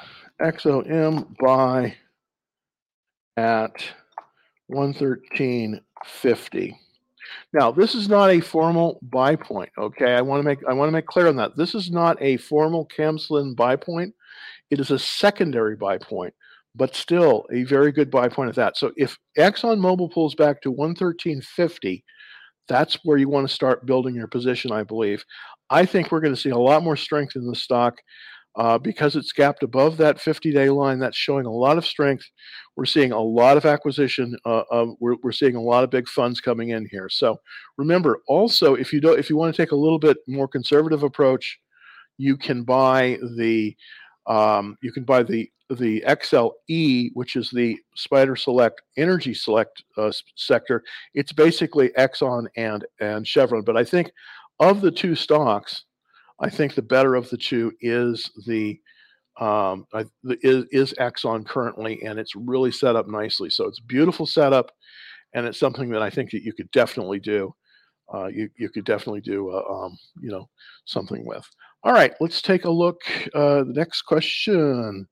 XOM 0.41 1.37
by 1.37 1.95
at 3.37 3.83
113.50. 4.71 6.75
Now, 7.53 7.71
this 7.71 7.95
is 7.95 8.09
not 8.09 8.31
a 8.31 8.39
formal 8.39 8.99
buy 9.03 9.35
point. 9.35 9.69
Okay, 9.77 10.13
I 10.13 10.21
want 10.21 10.39
to 10.39 10.43
make 10.43 10.59
I 10.67 10.73
want 10.73 10.89
to 10.89 10.93
make 10.93 11.05
clear 11.05 11.27
on 11.27 11.35
that. 11.37 11.55
This 11.55 11.75
is 11.75 11.91
not 11.91 12.21
a 12.21 12.37
formal 12.37 12.87
CANSLIM 12.87 13.55
buy 13.55 13.75
point. 13.75 14.13
It 14.69 14.79
is 14.79 14.91
a 14.91 14.99
secondary 14.99 15.75
buy 15.75 15.97
point, 15.97 16.33
but 16.75 16.95
still 16.95 17.45
a 17.51 17.63
very 17.63 17.91
good 17.91 18.09
buy 18.09 18.29
point 18.29 18.49
at 18.49 18.55
that. 18.55 18.77
So 18.77 18.91
if 18.97 19.17
ExxonMobil 19.37 20.11
pulls 20.11 20.35
back 20.35 20.61
to 20.61 20.73
113.50, 20.73 22.03
that's 22.71 22.99
where 23.03 23.17
you 23.17 23.27
want 23.27 23.47
to 23.47 23.53
start 23.53 23.85
building 23.85 24.15
your 24.15 24.27
position, 24.27 24.71
I 24.71 24.83
believe. 24.83 25.25
I 25.69 25.85
think 25.85 26.09
we're 26.09 26.21
going 26.21 26.33
to 26.33 26.39
see 26.39 26.51
a 26.51 26.57
lot 26.57 26.83
more 26.83 26.95
strength 26.95 27.35
in 27.35 27.45
the 27.45 27.55
stock 27.55 27.97
uh, 28.55 28.77
because 28.77 29.17
it's 29.17 29.33
gapped 29.33 29.63
above 29.63 29.97
that 29.97 30.19
50 30.19 30.51
day 30.53 30.69
line. 30.69 30.97
That's 30.99 31.17
showing 31.17 31.45
a 31.45 31.51
lot 31.51 31.77
of 31.77 31.85
strength. 31.85 32.25
We're 32.77 32.85
seeing 32.85 33.11
a 33.11 33.19
lot 33.19 33.57
of 33.57 33.65
acquisition. 33.65 34.37
Uh, 34.45 34.85
we're, 34.99 35.17
we're 35.21 35.33
seeing 35.33 35.55
a 35.55 35.61
lot 35.61 35.83
of 35.83 35.89
big 35.89 36.07
funds 36.07 36.39
coming 36.39 36.69
in 36.69 36.87
here. 36.89 37.09
So 37.09 37.37
remember, 37.77 38.21
also, 38.27 38.75
if 38.75 38.93
you 38.93 39.01
don't, 39.01 39.19
if 39.19 39.29
you 39.29 39.35
want 39.35 39.53
to 39.53 39.61
take 39.61 39.71
a 39.71 39.75
little 39.75 39.99
bit 39.99 40.17
more 40.27 40.47
conservative 40.47 41.03
approach, 41.03 41.59
you 42.17 42.37
can 42.37 42.63
buy 42.63 43.17
the 43.37 43.75
um, 44.27 44.77
you 44.81 44.93
can 44.93 45.03
buy 45.03 45.23
the 45.23 45.49
the 45.77 46.01
XLE, 46.07 47.09
which 47.13 47.35
is 47.35 47.49
the 47.49 47.77
Spider 47.95 48.35
Select 48.35 48.81
Energy 48.97 49.33
Select 49.33 49.83
uh, 49.97 50.11
sector. 50.35 50.83
It's 51.13 51.31
basically 51.31 51.89
Exxon 51.97 52.47
and 52.55 52.85
and 52.99 53.27
Chevron. 53.27 53.63
But 53.63 53.77
I 53.77 53.83
think 53.83 54.11
of 54.59 54.81
the 54.81 54.91
two 54.91 55.15
stocks, 55.15 55.85
I 56.39 56.49
think 56.49 56.75
the 56.75 56.81
better 56.81 57.15
of 57.15 57.29
the 57.29 57.37
two 57.37 57.71
is 57.81 58.31
the 58.45 58.79
um, 59.39 59.87
is, 60.25 60.65
is 60.71 60.93
Exxon 60.99 61.45
currently, 61.45 62.03
and 62.03 62.19
it's 62.19 62.35
really 62.35 62.71
set 62.71 62.95
up 62.95 63.07
nicely. 63.07 63.49
So 63.49 63.65
it's 63.65 63.79
beautiful 63.79 64.25
setup, 64.25 64.71
and 65.33 65.45
it's 65.45 65.59
something 65.59 65.89
that 65.89 66.01
I 66.01 66.09
think 66.09 66.31
that 66.31 66.43
you 66.43 66.53
could 66.53 66.69
definitely 66.71 67.19
do. 67.19 67.53
Uh, 68.13 68.27
you 68.27 68.49
you 68.57 68.69
could 68.69 68.83
definitely 68.83 69.21
do 69.21 69.49
uh, 69.49 69.63
um, 69.69 69.97
you 70.19 70.29
know 70.29 70.49
something 70.85 71.25
with. 71.25 71.45
All 71.83 71.93
right, 71.93 72.13
let's 72.19 72.41
take 72.41 72.65
a 72.65 72.69
look. 72.69 73.01
Uh, 73.33 73.63
the 73.63 73.73
next 73.73 74.03
question. 74.03 75.07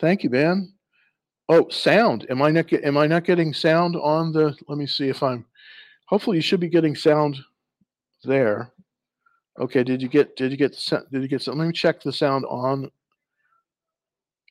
Thank 0.00 0.24
you, 0.24 0.30
Ben. 0.30 0.72
Oh, 1.50 1.68
sound. 1.68 2.26
Am 2.30 2.40
I 2.40 2.50
not 2.50 2.72
am 2.72 2.96
I 2.96 3.06
not 3.06 3.24
getting 3.24 3.52
sound 3.52 3.96
on 3.96 4.32
the? 4.32 4.56
Let 4.66 4.78
me 4.78 4.86
see 4.86 5.08
if 5.08 5.22
I'm. 5.22 5.44
Hopefully, 6.06 6.38
you 6.38 6.42
should 6.42 6.60
be 6.60 6.68
getting 6.68 6.96
sound 6.96 7.38
there. 8.24 8.72
Okay. 9.58 9.84
Did 9.84 10.00
you 10.00 10.08
get? 10.08 10.36
Did 10.36 10.52
you 10.52 10.56
get? 10.56 10.72
Did 11.12 11.22
you 11.22 11.28
get 11.28 11.42
something? 11.42 11.58
Let 11.58 11.66
me 11.66 11.72
check 11.72 12.02
the 12.02 12.12
sound 12.12 12.46
on. 12.46 12.90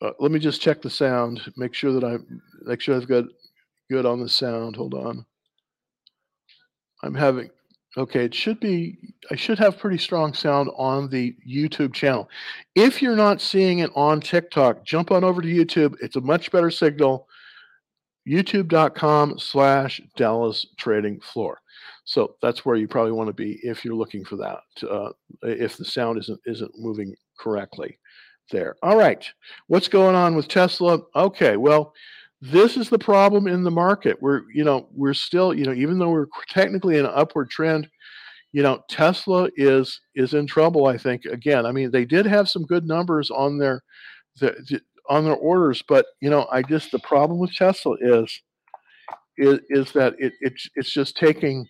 Uh, 0.01 0.11
let 0.19 0.31
me 0.31 0.39
just 0.39 0.61
check 0.61 0.81
the 0.83 0.89
sound. 0.89 1.41
Make 1.57 1.73
sure 1.73 1.93
that 1.93 2.03
I 2.03 2.17
make 2.61 2.79
sure 2.79 2.95
I've 2.95 3.07
got 3.07 3.25
good 3.89 4.05
on 4.05 4.19
the 4.19 4.29
sound. 4.29 4.75
Hold 4.75 4.93
on. 4.93 5.25
I'm 7.01 7.15
having 7.15 7.49
Okay, 7.97 8.25
it 8.25 8.35
should 8.35 8.59
be, 8.59 8.97
I 9.31 9.35
should 9.35 9.57
have 9.57 9.79
pretty 9.79 9.97
strong 9.97 10.33
sound 10.33 10.69
on 10.77 11.09
the 11.09 11.35
YouTube 11.47 11.93
channel. 11.93 12.29
If 12.75 13.01
you're 13.01 13.15
not 13.15 13.41
seeing 13.41 13.79
it 13.79 13.89
on 13.95 14.21
TikTok, 14.21 14.85
jump 14.85 15.11
on 15.11 15.23
over 15.23 15.41
to 15.41 15.47
YouTube. 15.47 15.95
It's 16.01 16.15
a 16.15 16.21
much 16.21 16.51
better 16.51 16.69
signal. 16.69 17.27
YouTube.com 18.27 19.39
slash 19.39 19.99
Dallas 20.15 20.67
Trading 20.77 21.19
Floor. 21.19 21.59
So 22.03 22.35
that's 22.41 22.65
where 22.65 22.75
you 22.75 22.87
probably 22.87 23.11
want 23.11 23.27
to 23.27 23.33
be 23.33 23.59
if 23.63 23.83
you're 23.83 23.95
looking 23.95 24.23
for 24.23 24.35
that, 24.37 24.61
uh, 24.87 25.09
if 25.43 25.77
the 25.77 25.85
sound 25.85 26.19
isn't 26.19 26.39
isn't 26.45 26.71
moving 26.77 27.15
correctly 27.39 27.97
there. 28.51 28.75
All 28.83 28.97
right, 28.97 29.27
what's 29.67 29.87
going 29.87 30.15
on 30.15 30.35
with 30.35 30.47
Tesla? 30.47 30.99
Okay, 31.15 31.55
well, 31.57 31.93
this 32.41 32.77
is 32.77 32.89
the 32.89 32.99
problem 32.99 33.47
in 33.47 33.63
the 33.63 33.71
market. 33.71 34.21
We're, 34.21 34.43
you 34.53 34.63
know, 34.63 34.87
we're 34.93 35.13
still, 35.13 35.53
you 35.53 35.65
know, 35.65 35.73
even 35.73 35.99
though 35.99 36.11
we're 36.11 36.27
technically 36.47 36.97
in 36.97 37.05
an 37.05 37.11
upward 37.13 37.49
trend, 37.49 37.89
you 38.51 38.63
know, 38.63 38.81
Tesla 38.89 39.49
is 39.57 39.99
is 40.15 40.33
in 40.33 40.47
trouble. 40.47 40.87
I 40.87 40.97
think 40.97 41.25
again. 41.25 41.65
I 41.65 41.71
mean, 41.71 41.91
they 41.91 42.05
did 42.05 42.25
have 42.25 42.49
some 42.49 42.63
good 42.65 42.87
numbers 42.87 43.29
on 43.29 43.57
their 43.57 43.83
the, 44.39 44.81
on 45.09 45.25
their 45.25 45.35
orders, 45.35 45.83
but 45.87 46.05
you 46.21 46.29
know, 46.29 46.47
I 46.51 46.61
just 46.63 46.91
the 46.91 46.99
problem 46.99 47.39
with 47.39 47.53
Tesla 47.53 47.95
is 47.99 48.41
is, 49.37 49.59
is 49.69 49.91
that 49.91 50.15
it, 50.17 50.33
it's 50.41 50.69
it's 50.75 50.91
just 50.91 51.17
taking. 51.17 51.67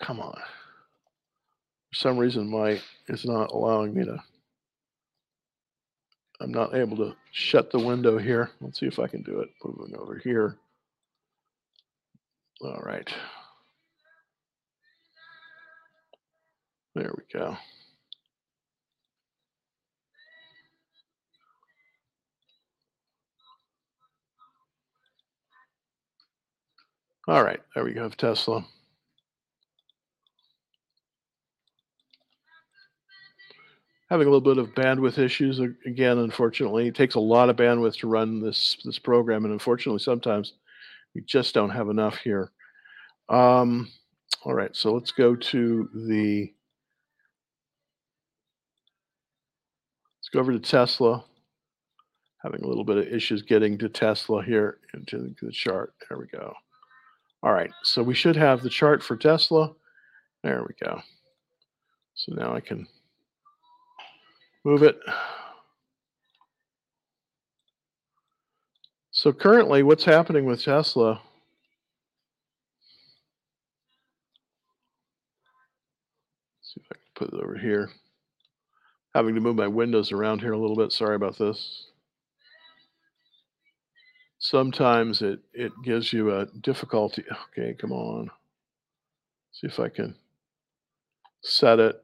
Come 0.00 0.20
on. 0.20 0.40
For 1.92 1.96
some 1.96 2.16
reason, 2.16 2.50
my 2.50 2.80
is 3.08 3.26
not 3.26 3.50
allowing 3.50 3.92
me 3.92 4.04
to 4.04 4.22
I'm 6.40 6.52
not 6.52 6.74
able 6.74 6.96
to 6.98 7.14
shut 7.32 7.70
the 7.70 7.78
window 7.78 8.18
here. 8.18 8.50
Let's 8.60 8.80
see 8.80 8.86
if 8.86 8.98
I 8.98 9.06
can 9.06 9.22
do 9.22 9.40
it. 9.40 9.50
Moving 9.64 9.96
over 9.96 10.18
here. 10.22 10.56
All 12.62 12.80
right. 12.84 13.08
There 16.94 17.12
we 17.16 17.24
go. 17.32 17.56
All 27.28 27.44
right, 27.44 27.60
there 27.74 27.84
we 27.84 27.92
go, 27.92 28.08
Tesla. 28.08 28.66
Having 34.10 34.26
a 34.26 34.30
little 34.30 34.54
bit 34.54 34.58
of 34.58 34.74
bandwidth 34.74 35.18
issues 35.18 35.60
again. 35.86 36.18
Unfortunately, 36.18 36.88
it 36.88 36.94
takes 36.96 37.14
a 37.14 37.20
lot 37.20 37.48
of 37.48 37.56
bandwidth 37.56 37.98
to 38.00 38.08
run 38.08 38.40
this 38.40 38.76
this 38.84 38.98
program, 38.98 39.44
and 39.44 39.52
unfortunately, 39.52 40.00
sometimes 40.00 40.54
we 41.14 41.22
just 41.22 41.54
don't 41.54 41.70
have 41.70 41.88
enough 41.88 42.18
here. 42.18 42.50
Um, 43.28 43.90
all 44.44 44.54
right, 44.54 44.74
so 44.74 44.92
let's 44.92 45.12
go 45.12 45.36
to 45.36 45.88
the 45.94 46.52
let's 50.18 50.28
go 50.32 50.40
over 50.40 50.52
to 50.52 50.58
Tesla. 50.58 51.24
Having 52.42 52.64
a 52.64 52.68
little 52.68 52.84
bit 52.84 52.96
of 52.96 53.06
issues 53.06 53.42
getting 53.42 53.76
to 53.78 53.88
Tesla 53.90 54.42
here 54.42 54.78
into 54.94 55.34
the 55.42 55.52
chart. 55.52 55.92
There 56.08 56.18
we 56.18 56.26
go. 56.26 56.54
All 57.42 57.52
right, 57.52 57.70
so 57.82 58.02
we 58.02 58.14
should 58.14 58.36
have 58.36 58.62
the 58.62 58.70
chart 58.70 59.02
for 59.02 59.16
Tesla. 59.16 59.72
There 60.42 60.64
we 60.66 60.74
go. 60.86 61.00
So 62.14 62.34
now 62.34 62.54
I 62.54 62.60
can 62.60 62.86
Move 64.64 64.82
it. 64.82 64.98
So 69.10 69.32
currently, 69.32 69.82
what's 69.82 70.04
happening 70.04 70.44
with 70.44 70.62
Tesla? 70.62 71.20
Let's 76.58 76.74
see 76.74 76.80
if 76.80 76.86
I 76.90 76.94
can 76.94 77.02
put 77.14 77.34
it 77.34 77.42
over 77.42 77.56
here. 77.56 77.90
Having 79.14 79.34
to 79.34 79.40
move 79.40 79.56
my 79.56 79.66
windows 79.66 80.12
around 80.12 80.40
here 80.40 80.52
a 80.52 80.58
little 80.58 80.76
bit. 80.76 80.92
Sorry 80.92 81.16
about 81.16 81.36
this. 81.38 81.86
Sometimes 84.38 85.20
it, 85.20 85.40
it 85.52 85.72
gives 85.84 86.12
you 86.12 86.34
a 86.34 86.46
difficulty. 86.46 87.24
Okay, 87.48 87.74
come 87.74 87.92
on. 87.92 88.30
See 89.52 89.66
if 89.66 89.80
I 89.80 89.88
can 89.88 90.14
set 91.42 91.78
it 91.78 92.02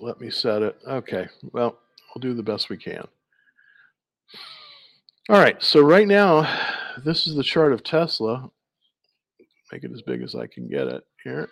let 0.00 0.20
me 0.20 0.30
set 0.30 0.62
it. 0.62 0.76
Okay, 0.86 1.28
well, 1.52 1.78
we'll 2.14 2.20
do 2.20 2.34
the 2.34 2.42
best 2.42 2.68
we 2.70 2.76
can. 2.76 3.06
All 5.28 5.38
right, 5.38 5.62
so 5.62 5.80
right 5.80 6.08
now, 6.08 6.42
this 7.04 7.26
is 7.26 7.36
the 7.36 7.42
chart 7.42 7.72
of 7.72 7.84
Tesla. 7.84 8.50
Make 9.72 9.84
it 9.84 9.92
as 9.92 10.02
big 10.02 10.22
as 10.22 10.34
I 10.34 10.46
can 10.46 10.68
get 10.68 10.88
it 10.88 11.04
here. 11.22 11.48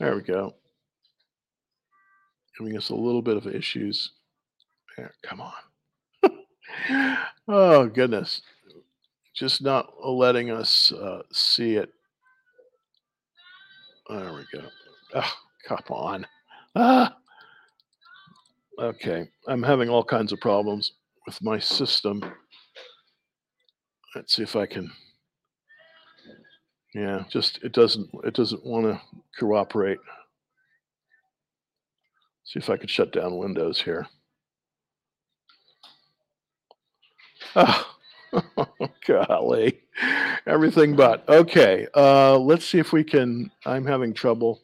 There 0.00 0.16
we 0.16 0.22
go. 0.22 0.54
Giving 2.58 2.76
us 2.76 2.88
a 2.88 2.94
little 2.94 3.22
bit 3.22 3.36
of 3.36 3.46
issues. 3.46 4.12
There, 4.96 5.12
come 5.22 5.40
on. 5.42 7.18
oh, 7.48 7.86
goodness. 7.86 8.42
Just 9.34 9.62
not 9.62 9.92
letting 10.04 10.50
us 10.50 10.92
uh, 10.92 11.22
see 11.32 11.76
it. 11.76 11.90
There 14.08 14.32
we 14.32 14.58
go. 14.58 14.66
Oh, 15.14 15.32
come 15.66 15.78
on. 15.90 16.26
Ah. 16.74 17.16
Okay, 18.78 19.28
I'm 19.46 19.62
having 19.62 19.88
all 19.88 20.02
kinds 20.02 20.32
of 20.32 20.40
problems 20.40 20.92
with 21.26 21.40
my 21.42 21.58
system. 21.58 22.22
Let's 24.14 24.34
see 24.34 24.42
if 24.42 24.56
I 24.56 24.66
can. 24.66 24.90
Yeah, 26.94 27.24
just 27.30 27.62
it 27.62 27.72
doesn't 27.72 28.08
it 28.24 28.34
doesn't 28.34 28.64
want 28.64 28.86
to 28.86 29.00
cooperate. 29.38 29.98
See 32.44 32.58
if 32.58 32.68
I 32.68 32.76
could 32.76 32.90
shut 32.90 33.12
down 33.12 33.38
Windows 33.38 33.80
here. 33.80 34.06
Oh, 37.54 37.94
Golly, 39.06 39.80
everything 40.46 40.96
but 40.96 41.28
okay. 41.28 41.86
Uh, 41.94 42.38
let's 42.38 42.66
see 42.66 42.78
if 42.78 42.92
we 42.92 43.04
can. 43.04 43.50
I'm 43.64 43.86
having 43.86 44.12
trouble 44.12 44.60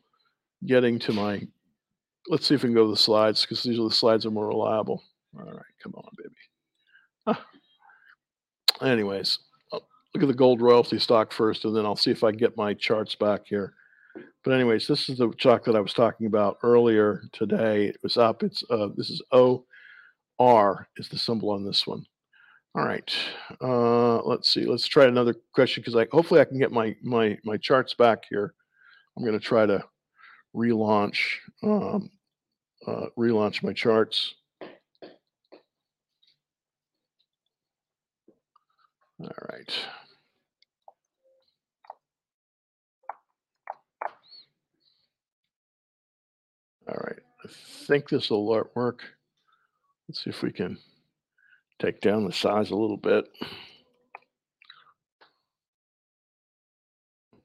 getting 0.66 0.98
to 1.00 1.12
my. 1.12 1.46
Let's 2.28 2.46
see 2.46 2.54
if 2.54 2.62
we 2.62 2.68
can 2.68 2.74
go 2.74 2.84
to 2.84 2.90
the 2.90 2.96
slides 2.96 3.42
because 3.42 3.62
these 3.62 3.78
are 3.78 3.88
the 3.88 3.94
slides 3.94 4.26
are 4.26 4.30
more 4.30 4.48
reliable. 4.48 5.02
All 5.38 5.44
right, 5.44 5.62
come 5.82 5.94
on, 5.94 6.08
baby. 6.16 6.34
Ah. 7.26 7.46
Anyways, 8.82 9.38
I'll 9.72 9.86
look 10.14 10.22
at 10.22 10.28
the 10.28 10.34
gold 10.34 10.60
royalty 10.60 10.98
stock 10.98 11.32
first, 11.32 11.64
and 11.64 11.74
then 11.74 11.84
I'll 11.84 11.96
see 11.96 12.10
if 12.10 12.24
I 12.24 12.30
can 12.30 12.38
get 12.38 12.56
my 12.56 12.74
charts 12.74 13.14
back 13.14 13.42
here. 13.46 13.74
But 14.44 14.52
anyways, 14.52 14.86
this 14.86 15.08
is 15.08 15.18
the 15.18 15.32
stock 15.38 15.64
that 15.64 15.76
I 15.76 15.80
was 15.80 15.92
talking 15.92 16.26
about 16.26 16.58
earlier 16.62 17.22
today. 17.32 17.86
It 17.86 17.98
was 18.02 18.16
up. 18.16 18.42
It's 18.42 18.62
uh, 18.70 18.88
this 18.96 19.10
is 19.10 19.22
O 19.32 19.64
R 20.38 20.88
is 20.96 21.08
the 21.08 21.18
symbol 21.18 21.50
on 21.50 21.64
this 21.64 21.86
one. 21.86 22.04
All 22.74 22.84
right. 22.84 23.12
Uh, 23.60 24.22
let's 24.22 24.52
see. 24.52 24.64
Let's 24.64 24.86
try 24.86 25.06
another 25.06 25.34
question 25.52 25.82
because 25.82 25.96
I 25.96 26.06
hopefully 26.12 26.40
I 26.40 26.44
can 26.44 26.58
get 26.58 26.72
my 26.72 26.94
my 27.02 27.36
my 27.44 27.56
charts 27.56 27.94
back 27.94 28.24
here. 28.28 28.54
I'm 29.16 29.24
going 29.24 29.38
to 29.38 29.44
try 29.44 29.66
to 29.66 29.84
relaunch 30.54 31.18
um, 31.62 32.10
uh, 32.86 33.06
relaunch 33.18 33.62
my 33.62 33.72
charts. 33.72 34.34
All 39.20 39.30
right. 39.50 39.78
All 46.88 46.94
right. 46.94 47.18
I 47.44 47.48
think 47.86 48.08
this 48.08 48.30
will 48.30 48.46
work. 48.46 49.02
Let's 50.08 50.24
see 50.24 50.30
if 50.30 50.42
we 50.42 50.52
can 50.52 50.78
take 51.80 52.00
down 52.00 52.24
the 52.24 52.32
size 52.32 52.70
a 52.70 52.76
little 52.76 52.96
bit. 52.96 53.28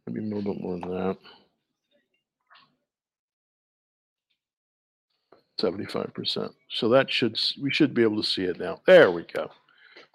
Maybe 0.08 0.20
a 0.20 0.24
little 0.36 0.54
bit 0.54 0.62
more 0.62 0.80
than 0.80 0.90
that. 0.92 1.18
75%. 5.64 6.54
So 6.70 6.90
that 6.90 7.10
should 7.12 7.40
we 7.62 7.72
should 7.72 7.94
be 7.94 8.04
able 8.04 8.22
to 8.22 8.28
see 8.28 8.44
it 8.44 8.60
now. 8.60 8.82
There 8.86 9.12
we 9.12 9.24
go. 9.24 9.50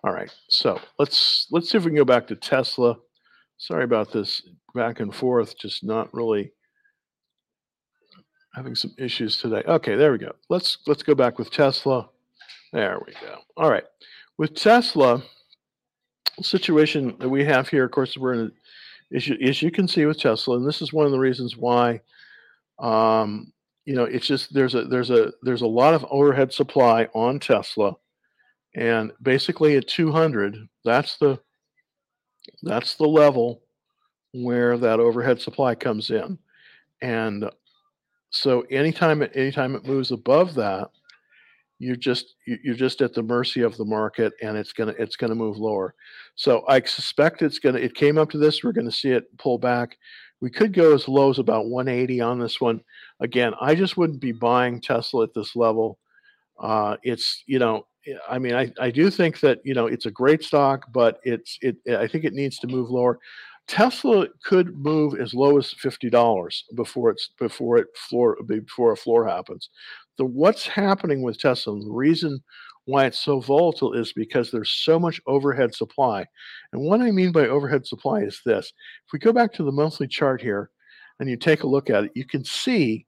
All 0.04 0.12
right. 0.12 0.30
So 0.48 0.80
let's 0.98 1.46
let's 1.50 1.70
see 1.70 1.78
if 1.78 1.84
we 1.84 1.90
can 1.90 1.96
go 1.96 2.04
back 2.04 2.26
to 2.28 2.36
Tesla. 2.36 2.96
Sorry 3.56 3.84
about 3.84 4.12
this 4.12 4.42
back 4.74 5.00
and 5.00 5.14
forth, 5.14 5.58
just 5.58 5.82
not 5.82 6.12
really 6.14 6.52
having 8.54 8.74
some 8.74 8.94
issues 8.98 9.38
today. 9.38 9.62
Okay, 9.66 9.96
there 9.96 10.12
we 10.12 10.18
go. 10.18 10.32
Let's 10.48 10.78
let's 10.86 11.02
go 11.02 11.14
back 11.14 11.38
with 11.38 11.50
Tesla. 11.50 12.08
There 12.72 13.00
we 13.06 13.14
go. 13.14 13.38
All 13.56 13.70
right. 13.70 13.84
With 14.36 14.54
Tesla, 14.54 15.22
situation 16.42 17.16
that 17.18 17.28
we 17.28 17.44
have 17.44 17.68
here, 17.68 17.84
of 17.84 17.90
course, 17.90 18.16
we're 18.16 18.34
in 18.34 18.40
a, 18.40 19.16
as, 19.16 19.26
you, 19.26 19.36
as 19.42 19.62
you 19.62 19.70
can 19.70 19.88
see 19.88 20.04
with 20.06 20.20
Tesla, 20.20 20.56
and 20.56 20.66
this 20.66 20.82
is 20.82 20.92
one 20.92 21.06
of 21.06 21.12
the 21.12 21.18
reasons 21.18 21.56
why, 21.56 22.00
um, 22.78 23.52
you 23.88 23.94
know, 23.94 24.04
it's 24.04 24.26
just 24.26 24.52
there's 24.52 24.74
a 24.74 24.84
there's 24.84 25.08
a 25.08 25.32
there's 25.40 25.62
a 25.62 25.66
lot 25.66 25.94
of 25.94 26.04
overhead 26.10 26.52
supply 26.52 27.08
on 27.14 27.40
Tesla, 27.40 27.96
and 28.76 29.12
basically 29.22 29.78
at 29.78 29.88
200, 29.88 30.58
that's 30.84 31.16
the 31.16 31.40
that's 32.62 32.96
the 32.96 33.06
level 33.08 33.62
where 34.34 34.76
that 34.76 35.00
overhead 35.00 35.40
supply 35.40 35.74
comes 35.74 36.10
in, 36.10 36.38
and 37.00 37.48
so 38.28 38.60
anytime 38.70 39.22
it 39.22 39.32
anytime 39.34 39.74
it 39.74 39.86
moves 39.86 40.12
above 40.12 40.54
that, 40.56 40.90
you're 41.78 41.96
just 41.96 42.34
you're 42.46 42.74
just 42.74 43.00
at 43.00 43.14
the 43.14 43.22
mercy 43.22 43.62
of 43.62 43.74
the 43.78 43.86
market 43.86 44.34
and 44.42 44.58
it's 44.58 44.74
gonna 44.74 44.94
it's 44.98 45.16
gonna 45.16 45.34
move 45.34 45.56
lower. 45.56 45.94
So 46.34 46.62
i 46.68 46.78
suspect 46.82 47.40
it's 47.40 47.58
gonna 47.58 47.78
it 47.78 47.94
came 47.94 48.18
up 48.18 48.28
to 48.32 48.38
this 48.38 48.62
we're 48.62 48.72
gonna 48.72 48.92
see 48.92 49.12
it 49.12 49.34
pull 49.38 49.56
back. 49.56 49.96
We 50.42 50.50
could 50.50 50.74
go 50.74 50.94
as 50.94 51.08
low 51.08 51.30
as 51.30 51.38
about 51.38 51.70
180 51.70 52.20
on 52.20 52.38
this 52.38 52.60
one 52.60 52.82
again 53.20 53.52
i 53.60 53.74
just 53.74 53.96
wouldn't 53.96 54.20
be 54.20 54.32
buying 54.32 54.80
tesla 54.80 55.24
at 55.24 55.34
this 55.34 55.56
level 55.56 55.98
uh, 56.60 56.96
it's 57.02 57.44
you 57.46 57.58
know 57.58 57.86
i 58.28 58.38
mean 58.38 58.54
I, 58.54 58.72
I 58.80 58.90
do 58.90 59.10
think 59.10 59.40
that 59.40 59.60
you 59.64 59.74
know 59.74 59.86
it's 59.86 60.06
a 60.06 60.10
great 60.10 60.42
stock 60.42 60.86
but 60.92 61.20
it's 61.24 61.58
it 61.62 61.76
i 61.98 62.06
think 62.06 62.24
it 62.24 62.34
needs 62.34 62.58
to 62.58 62.66
move 62.66 62.90
lower 62.90 63.18
tesla 63.66 64.26
could 64.44 64.76
move 64.76 65.20
as 65.20 65.34
low 65.34 65.58
as 65.58 65.74
$50 65.74 66.62
before 66.74 67.10
it's 67.10 67.30
before 67.38 67.76
it 67.76 67.88
floor 67.94 68.38
before 68.46 68.92
a 68.92 68.96
floor 68.96 69.26
happens 69.28 69.68
the 70.18 70.24
what's 70.24 70.66
happening 70.66 71.22
with 71.22 71.38
Tesla, 71.38 71.78
the 71.80 71.90
reason 71.90 72.42
why 72.84 73.06
it's 73.06 73.20
so 73.20 73.40
volatile 73.40 73.94
is 73.94 74.12
because 74.12 74.50
there's 74.50 74.70
so 74.70 74.98
much 74.98 75.20
overhead 75.26 75.74
supply. 75.74 76.26
And 76.72 76.82
what 76.82 77.00
I 77.00 77.10
mean 77.10 77.32
by 77.32 77.46
overhead 77.46 77.86
supply 77.86 78.20
is 78.22 78.40
this. 78.44 78.72
If 79.06 79.12
we 79.12 79.18
go 79.18 79.32
back 79.32 79.52
to 79.54 79.62
the 79.62 79.72
monthly 79.72 80.08
chart 80.08 80.42
here 80.42 80.70
and 81.20 81.30
you 81.30 81.36
take 81.36 81.62
a 81.62 81.68
look 81.68 81.88
at 81.88 82.04
it, 82.04 82.12
you 82.14 82.24
can 82.24 82.44
see 82.44 83.06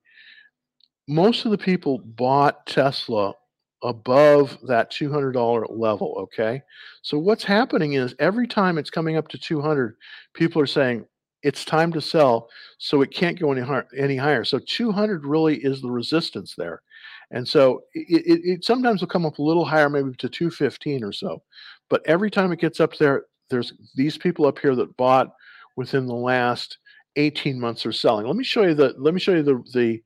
most 1.10 1.44
of 1.44 1.50
the 1.50 1.58
people 1.58 1.98
bought 1.98 2.64
Tesla 2.66 3.34
above 3.82 4.56
that 4.68 4.92
$200 4.92 5.66
level, 5.70 6.14
okay? 6.18 6.62
So 7.02 7.18
what's 7.18 7.42
happening 7.42 7.94
is 7.94 8.14
every 8.20 8.46
time 8.46 8.78
it's 8.78 8.90
coming 8.90 9.16
up 9.16 9.26
to 9.28 9.38
200, 9.38 9.96
people 10.34 10.62
are 10.62 10.66
saying, 10.66 11.06
it's 11.42 11.64
time 11.64 11.92
to 11.94 12.00
sell, 12.00 12.48
so 12.78 13.02
it 13.02 13.10
can't 13.10 13.40
go 13.40 13.50
any 13.50 13.62
higher. 13.62 13.88
Any 13.96 14.16
higher. 14.16 14.44
So 14.44 14.58
200 14.58 15.24
really 15.24 15.56
is 15.56 15.80
the 15.80 15.90
resistance 15.90 16.54
there, 16.54 16.82
and 17.30 17.48
so 17.48 17.84
it, 17.94 18.22
it, 18.26 18.40
it, 18.44 18.64
sometimes 18.64 19.00
will 19.00 19.08
come 19.08 19.24
up 19.24 19.38
a 19.38 19.42
little 19.42 19.64
higher, 19.64 19.88
maybe 19.88 20.12
to 20.18 20.28
215 20.28 21.02
or 21.02 21.12
so. 21.12 21.42
But 21.88 22.02
every 22.04 22.30
time 22.30 22.52
it 22.52 22.60
gets 22.60 22.78
up 22.78 22.94
there, 22.98 23.24
there's 23.48 23.72
these 23.94 24.18
people 24.18 24.44
up 24.44 24.58
here 24.58 24.76
that 24.76 24.94
bought 24.98 25.32
within 25.76 26.04
the 26.04 26.14
last 26.14 26.76
18 27.16 27.58
months 27.58 27.86
are 27.86 27.92
selling. 27.92 28.26
Let 28.26 28.36
me 28.36 28.44
show 28.44 28.64
you 28.64 28.74
the 28.74 28.94
let 28.98 29.14
me 29.14 29.20
show 29.20 29.32
you 29.32 29.42
the 29.42 29.62
the 29.72 30.02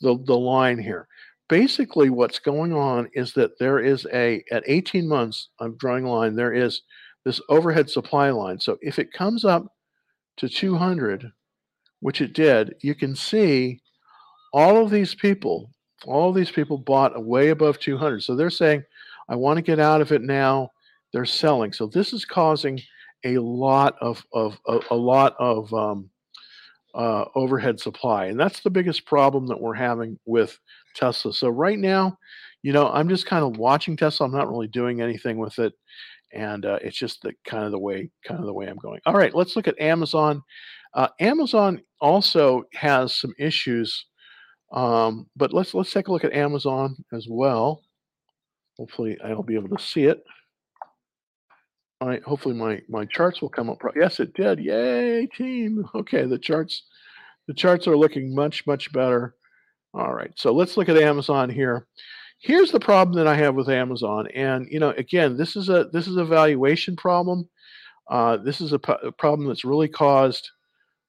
the, 0.00 0.18
the 0.24 0.36
line 0.36 0.78
here. 0.78 1.08
Basically, 1.48 2.10
what's 2.10 2.38
going 2.38 2.72
on 2.72 3.08
is 3.14 3.32
that 3.32 3.58
there 3.58 3.78
is 3.80 4.06
a 4.12 4.44
at 4.50 4.64
18 4.66 5.08
months. 5.08 5.48
I'm 5.60 5.76
drawing 5.76 6.04
a 6.04 6.10
line. 6.10 6.34
There 6.36 6.52
is 6.52 6.82
this 7.24 7.40
overhead 7.48 7.88
supply 7.90 8.30
line. 8.30 8.60
So 8.60 8.78
if 8.80 8.98
it 8.98 9.12
comes 9.12 9.44
up 9.44 9.66
to 10.38 10.48
200, 10.48 11.30
which 12.00 12.20
it 12.20 12.32
did, 12.32 12.74
you 12.80 12.94
can 12.94 13.14
see 13.16 13.80
all 14.52 14.82
of 14.82 14.90
these 14.90 15.14
people, 15.14 15.70
all 16.04 16.30
of 16.30 16.34
these 16.34 16.50
people 16.50 16.78
bought 16.78 17.24
way 17.24 17.48
above 17.48 17.78
200. 17.78 18.22
So 18.22 18.34
they're 18.34 18.50
saying, 18.50 18.84
I 19.28 19.36
want 19.36 19.56
to 19.56 19.62
get 19.62 19.80
out 19.80 20.00
of 20.00 20.12
it 20.12 20.22
now. 20.22 20.70
They're 21.12 21.24
selling. 21.24 21.72
So 21.72 21.86
this 21.86 22.12
is 22.12 22.24
causing 22.24 22.80
a 23.24 23.38
lot 23.38 23.96
of, 24.00 24.24
of, 24.32 24.58
a, 24.66 24.80
a 24.90 24.96
lot 24.96 25.34
of 25.38 25.72
um, 25.74 26.08
uh, 26.94 27.26
overhead 27.34 27.78
supply. 27.80 28.26
And 28.26 28.38
that's 28.38 28.60
the 28.60 28.70
biggest 28.70 29.06
problem 29.06 29.46
that 29.46 29.60
we're 29.60 29.74
having 29.74 30.18
with 30.24 30.58
Tesla. 30.94 31.32
So 31.32 31.48
right 31.48 31.78
now, 31.78 32.16
you 32.62 32.72
know, 32.72 32.88
I'm 32.88 33.08
just 33.08 33.26
kind 33.26 33.44
of 33.44 33.58
watching 33.58 33.96
Tesla. 33.96 34.26
I'm 34.26 34.32
not 34.32 34.48
really 34.48 34.68
doing 34.68 35.00
anything 35.00 35.38
with 35.38 35.58
it 35.58 35.72
and 36.32 36.66
uh, 36.66 36.78
it's 36.82 36.96
just 36.96 37.22
the 37.22 37.32
kind 37.44 37.64
of 37.64 37.72
the 37.72 37.78
way 37.78 38.10
kind 38.24 38.40
of 38.40 38.46
the 38.46 38.52
way 38.52 38.66
I'm 38.66 38.76
going. 38.76 39.00
All 39.06 39.14
right, 39.14 39.34
let's 39.34 39.56
look 39.56 39.68
at 39.68 39.80
Amazon. 39.80 40.42
Uh, 40.94 41.08
Amazon 41.20 41.80
also 42.00 42.64
has 42.74 43.14
some 43.16 43.34
issues, 43.38 44.06
um, 44.72 45.26
but 45.36 45.52
let's 45.52 45.74
let's 45.74 45.92
take 45.92 46.08
a 46.08 46.12
look 46.12 46.24
at 46.24 46.32
Amazon 46.32 46.96
as 47.12 47.26
well. 47.28 47.82
Hopefully, 48.78 49.18
I'll 49.24 49.42
be 49.42 49.56
able 49.56 49.76
to 49.76 49.82
see 49.82 50.04
it. 50.04 50.22
Right, 52.00 52.22
hopefully 52.22 52.54
my 52.54 52.80
my 52.88 53.04
charts 53.06 53.42
will 53.42 53.48
come 53.48 53.68
up. 53.68 53.78
Yes, 53.96 54.20
it 54.20 54.34
did. 54.34 54.60
Yay, 54.60 55.26
team. 55.26 55.84
Okay, 55.94 56.24
the 56.26 56.38
charts 56.38 56.84
the 57.46 57.54
charts 57.54 57.88
are 57.88 57.96
looking 57.96 58.34
much 58.34 58.66
much 58.66 58.92
better. 58.92 59.34
All 59.94 60.12
right, 60.12 60.32
so 60.36 60.52
let's 60.52 60.76
look 60.76 60.88
at 60.88 60.96
Amazon 60.96 61.50
here 61.50 61.86
here's 62.38 62.70
the 62.70 62.80
problem 62.80 63.16
that 63.16 63.26
I 63.26 63.34
have 63.34 63.54
with 63.54 63.68
Amazon, 63.68 64.28
and 64.34 64.66
you 64.70 64.78
know, 64.78 64.90
again, 64.90 65.36
this 65.36 65.56
is 65.56 65.68
a 65.68 65.84
this 65.92 66.06
is 66.06 66.16
a 66.16 66.24
valuation 66.24 66.96
problem. 66.96 67.48
Uh, 68.08 68.38
this 68.38 68.60
is 68.60 68.72
a, 68.72 68.80
a 69.02 69.12
problem 69.12 69.48
that's 69.48 69.64
really 69.64 69.88
caused 69.88 70.50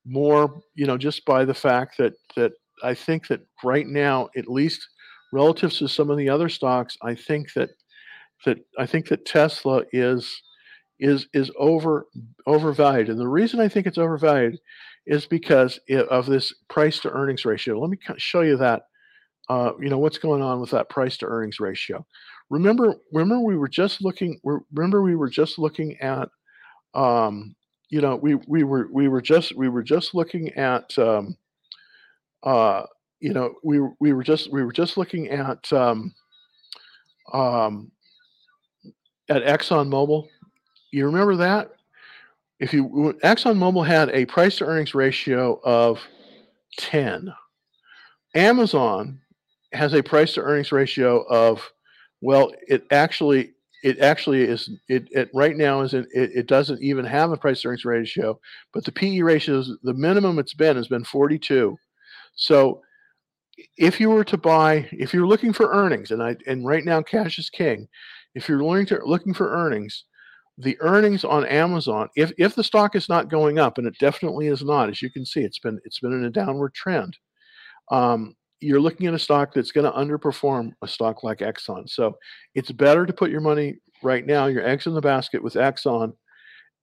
more, 0.06 0.62
you 0.76 0.86
know, 0.86 0.98
just 0.98 1.24
by 1.26 1.46
the 1.46 1.54
fact 1.54 1.98
that 1.98 2.14
that 2.36 2.54
I 2.84 2.94
think 2.94 3.28
that 3.28 3.42
right 3.64 3.88
now, 3.88 4.30
at 4.36 4.48
least 4.50 4.88
relative 5.32 5.72
to 5.74 5.88
some 5.88 6.10
of 6.10 6.18
the 6.18 6.30
other 6.30 6.50
stocks, 6.50 6.98
I 7.02 7.16
think 7.16 7.54
that 7.54 7.70
that 8.46 8.58
I 8.78 8.86
think 8.86 9.08
that 9.10 9.26
Tesla 9.26 9.84
is 9.92 10.42
is 11.00 11.28
is 11.34 11.52
over 11.58 12.08
overvalued, 12.46 13.10
and 13.10 13.20
the 13.20 13.28
reason 13.28 13.60
I 13.60 13.68
think 13.70 13.88
it's 13.88 13.98
overvalued 13.98 14.60
is 15.06 15.26
because 15.26 15.80
of 16.10 16.26
this 16.26 16.54
price 16.70 17.00
to 17.00 17.10
earnings 17.12 17.46
ratio. 17.46 17.80
Let 17.80 17.90
me 17.90 17.98
show 18.18 18.42
you 18.42 18.58
that 18.58 18.84
uh, 19.50 19.72
you 19.80 19.90
know 19.90 19.98
what's 19.98 20.18
going 20.18 20.42
on 20.42 20.60
with 20.62 20.72
that 20.72 20.90
price 20.90 21.18
to 21.18 21.26
earnings 21.26 21.60
ratio. 21.60 22.06
Remember, 22.50 22.96
remember 23.14 23.46
we 23.46 23.58
were 23.58 23.68
just 23.70 24.02
looking. 24.02 24.40
Remember 24.74 25.02
we 25.02 25.16
were 25.16 25.30
just 25.30 25.60
looking 25.60 25.98
at, 26.00 26.30
um, 26.94 27.56
you 27.90 28.02
know, 28.02 28.16
we 28.16 28.36
we 28.48 28.64
were 28.64 28.88
we 28.92 29.08
were 29.08 29.22
just 29.22 29.56
we 29.56 29.70
were 29.70 29.84
just 29.84 30.16
looking 30.16 30.50
at, 30.54 30.98
um, 30.98 31.36
uh, 32.44 32.84
you 33.20 33.34
know, 33.34 33.54
we 33.64 33.80
we 34.00 34.14
were 34.14 34.24
just 34.24 34.52
we 34.52 34.64
were 34.64 34.72
just 34.74 34.98
looking 34.98 35.30
at, 35.30 35.72
um, 35.74 36.14
um, 37.34 37.92
at 39.30 39.44
ExxonMobil. 39.44 40.28
You 40.92 41.06
remember 41.06 41.36
that? 41.38 41.72
If 42.60 42.74
you 42.74 43.18
ExxonMobil 43.24 43.86
had 43.86 44.10
a 44.10 44.26
price 44.26 44.58
to 44.58 44.66
earnings 44.66 44.94
ratio 44.94 45.62
of 45.64 46.00
10. 46.78 47.34
Amazon 48.36 49.20
has 49.74 49.94
a 49.94 50.04
price 50.04 50.34
to 50.34 50.42
earnings 50.42 50.72
ratio 50.72 51.24
of 51.30 51.62
well, 52.22 52.52
it 52.68 52.86
actually 52.92 53.54
it 53.82 54.00
actually 54.00 54.42
is 54.42 54.70
it, 54.90 55.08
it 55.12 55.30
right 55.34 55.56
now 55.56 55.82
is 55.82 55.94
it, 55.94 56.08
it 56.14 56.48
doesn't 56.48 56.82
even 56.82 57.06
have 57.06 57.32
a 57.32 57.38
price 57.38 57.62
to 57.62 57.70
earnings 57.70 57.86
ratio, 57.86 58.40
but 58.74 58.84
the 58.84 58.92
PE 58.92 59.22
ratio 59.22 59.60
is 59.60 59.72
the 59.84 59.94
minimum 59.94 60.38
it's 60.38 60.54
been 60.54 60.76
has 60.76 60.88
been 60.88 61.06
42. 61.06 61.78
So 62.36 62.82
if 63.78 64.00
you 64.00 64.10
were 64.10 64.24
to 64.26 64.38
buy, 64.38 64.88
if 64.92 65.14
you're 65.14 65.28
looking 65.28 65.54
for 65.54 65.72
earnings, 65.72 66.12
and 66.12 66.22
I 66.22 66.36
and 66.48 66.66
right 66.66 66.84
now 66.84 67.02
cash 67.02 67.40
is 67.40 67.50
king, 67.50 67.88
if 68.36 68.48
you're 68.48 68.64
looking 68.64 68.86
to, 68.88 69.00
looking 69.06 69.34
for 69.34 69.52
earnings, 69.52 70.06
the 70.60 70.78
earnings 70.82 71.24
on 71.24 71.46
Amazon, 71.46 72.10
if 72.16 72.32
if 72.38 72.54
the 72.54 72.64
stock 72.64 72.96
is 72.96 73.08
not 73.10 73.30
going 73.30 73.60
up, 73.60 73.78
and 73.78 73.88
it 73.88 73.98
definitely 74.00 74.48
is 74.48 74.64
not, 74.64 74.90
as 74.90 75.02
you 75.02 75.10
can 75.10 75.26
see, 75.26 75.42
it's 75.42 75.60
been 75.60 75.80
it's 75.86 76.00
been 76.00 76.14
in 76.14 76.26
a 76.26 76.30
downward 76.30 76.74
trend. 76.74 77.18
Um, 77.92 78.36
you're 78.60 78.82
looking 78.82 79.08
at 79.08 79.14
a 79.14 79.20
stock 79.20 79.54
that's 79.54 79.72
going 79.72 79.90
to 79.90 79.98
underperform 79.98 80.74
a 80.82 80.88
stock 80.88 81.24
like 81.24 81.40
Exxon. 81.40 81.90
So 81.90 82.18
it's 82.56 82.72
better 82.72 83.06
to 83.06 83.14
put 83.14 83.32
your 83.32 83.40
money 83.40 83.78
right 84.04 84.26
now, 84.26 84.48
your 84.48 84.68
eggs 84.68 84.86
in 84.86 84.94
the 84.94 85.02
basket 85.02 85.42
with 85.42 85.54
Exxon 85.54 86.12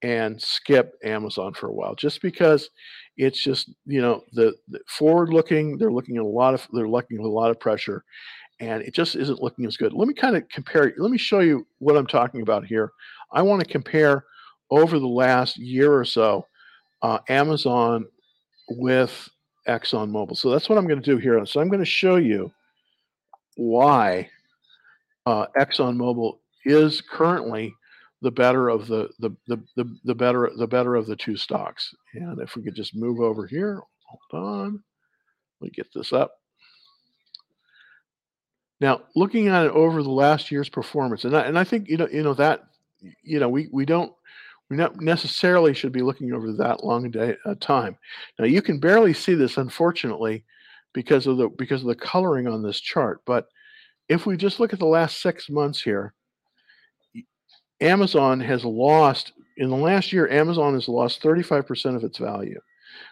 and 0.02 0.40
skip 0.40 0.94
Amazon 1.04 1.52
for 1.52 1.68
a 1.68 1.72
while, 1.72 1.94
just 1.94 2.22
because 2.22 2.70
it's 3.18 3.42
just 3.42 3.70
you 3.84 4.00
know 4.00 4.22
the, 4.32 4.54
the 4.68 4.80
forward 4.88 5.30
looking. 5.30 5.76
They're 5.76 5.92
looking 5.92 6.16
at 6.16 6.22
a 6.22 6.26
lot 6.26 6.54
of 6.54 6.66
they're 6.72 6.88
looking 6.88 7.18
at 7.18 7.24
a 7.24 7.28
lot 7.28 7.50
of 7.50 7.60
pressure, 7.60 8.04
and 8.60 8.82
it 8.82 8.94
just 8.94 9.16
isn't 9.16 9.42
looking 9.42 9.66
as 9.66 9.76
good. 9.76 9.92
Let 9.92 10.08
me 10.08 10.14
kind 10.14 10.36
of 10.36 10.48
compare. 10.48 10.94
Let 10.96 11.10
me 11.10 11.18
show 11.18 11.40
you 11.40 11.66
what 11.78 11.96
I'm 11.96 12.06
talking 12.06 12.40
about 12.40 12.64
here. 12.64 12.90
I 13.32 13.42
want 13.42 13.62
to 13.62 13.68
compare 13.68 14.24
over 14.70 14.98
the 14.98 15.06
last 15.06 15.56
year 15.56 15.94
or 15.94 16.04
so 16.04 16.46
uh, 17.02 17.18
Amazon 17.28 18.06
with 18.68 19.28
ExxonMobil. 19.68 20.36
So 20.36 20.50
that's 20.50 20.68
what 20.68 20.78
I'm 20.78 20.86
going 20.86 21.00
to 21.00 21.14
do 21.14 21.18
here. 21.18 21.44
So 21.46 21.60
I'm 21.60 21.68
going 21.68 21.80
to 21.80 21.84
show 21.84 22.16
you 22.16 22.52
why 23.56 24.28
uh, 25.26 25.46
ExxonMobil 25.58 26.38
is 26.64 27.00
currently 27.00 27.72
the 28.22 28.30
better 28.30 28.68
of 28.68 28.86
the, 28.86 29.08
the 29.18 29.30
the 29.46 29.62
the 29.76 29.98
the 30.04 30.14
better 30.14 30.50
the 30.56 30.66
better 30.66 30.94
of 30.94 31.06
the 31.06 31.16
two 31.16 31.36
stocks. 31.36 31.94
And 32.14 32.40
if 32.40 32.56
we 32.56 32.62
could 32.62 32.74
just 32.74 32.96
move 32.96 33.20
over 33.20 33.46
here, 33.46 33.80
hold 34.04 34.44
on, 34.44 34.82
let 35.60 35.66
me 35.66 35.70
get 35.70 35.92
this 35.94 36.12
up. 36.12 36.32
Now, 38.80 39.02
looking 39.14 39.48
at 39.48 39.66
it 39.66 39.72
over 39.72 40.02
the 40.02 40.10
last 40.10 40.50
year's 40.50 40.68
performance, 40.68 41.24
and 41.24 41.36
I, 41.36 41.42
and 41.42 41.58
I 41.58 41.64
think 41.64 41.88
you 41.88 41.96
know 41.96 42.08
you 42.10 42.22
know 42.22 42.34
that 42.34 42.64
you 43.22 43.38
know 43.38 43.48
we 43.48 43.68
we 43.72 43.84
don't 43.84 44.12
we 44.68 44.76
not 44.76 45.00
necessarily 45.00 45.74
should 45.74 45.92
be 45.92 46.02
looking 46.02 46.32
over 46.32 46.52
that 46.52 46.84
long 46.84 47.10
day, 47.10 47.36
a 47.44 47.54
time. 47.54 47.96
Now 48.38 48.46
you 48.46 48.62
can 48.62 48.80
barely 48.80 49.14
see 49.14 49.34
this, 49.34 49.58
unfortunately, 49.58 50.44
because 50.92 51.26
of 51.26 51.36
the 51.36 51.48
because 51.48 51.82
of 51.82 51.88
the 51.88 51.94
coloring 51.94 52.48
on 52.48 52.62
this 52.62 52.80
chart. 52.80 53.20
But 53.26 53.46
if 54.08 54.26
we 54.26 54.36
just 54.36 54.60
look 54.60 54.72
at 54.72 54.78
the 54.78 54.86
last 54.86 55.20
six 55.20 55.48
months 55.48 55.80
here, 55.80 56.14
Amazon 57.80 58.40
has 58.40 58.64
lost 58.64 59.32
in 59.56 59.70
the 59.70 59.76
last 59.76 60.12
year. 60.12 60.28
Amazon 60.28 60.74
has 60.74 60.88
lost 60.88 61.22
35% 61.22 61.96
of 61.96 62.04
its 62.04 62.18
value, 62.18 62.60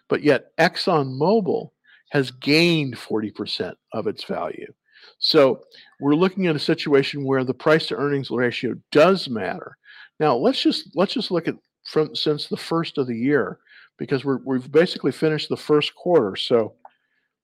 but 0.09 0.23
yet 0.23 0.57
ExxonMobil 0.59 1.71
has 2.11 2.31
gained 2.31 2.95
40% 2.95 3.75
of 3.93 4.07
its 4.07 4.25
value. 4.25 4.73
So 5.19 5.63
we're 6.01 6.15
looking 6.15 6.47
at 6.47 6.57
a 6.57 6.61
situation 6.61 7.25
where 7.25 7.45
the 7.45 7.55
price 7.55 7.87
to 7.89 7.97
earnings 7.97 8.31
ratio 8.31 8.75
does 8.93 9.29
matter. 9.29 9.77
Now 10.21 10.37
let's 10.37 10.63
just 10.63 10.95
let's 10.95 11.15
just 11.15 11.31
look 11.31 11.49
at 11.49 11.57
from 11.85 12.15
since 12.15 12.47
the 12.49 12.57
first 12.57 12.99
of 12.99 13.07
the 13.07 13.17
year 13.17 13.59
because 13.99 14.25
we're 14.25 14.41
we've 14.45 14.71
basically 14.71 15.13
finished 15.13 15.49
the 15.49 15.57
first 15.57 15.95
quarter. 15.95 16.37
So 16.37 16.75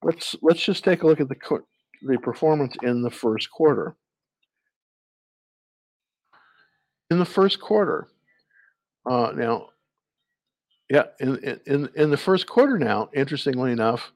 let's 0.03 0.37
let's 0.43 0.63
just 0.63 0.85
take 0.85 1.03
a 1.03 1.07
look 1.07 1.21
at 1.21 1.29
the 1.29 1.61
the 2.03 2.19
performance 2.19 2.75
in 2.83 3.03
the 3.03 3.11
first 3.11 3.51
quarter. 3.51 3.97
In 7.11 7.19
the 7.19 7.25
first 7.25 7.61
quarter, 7.61 8.07
uh, 9.05 9.33
now, 9.35 9.71
yeah, 10.89 11.05
in, 11.19 11.59
in 11.67 11.89
in 11.97 12.11
the 12.11 12.17
first 12.17 12.47
quarter 12.47 12.79
now, 12.79 13.11
interestingly 13.13 13.73
enough, 13.73 14.13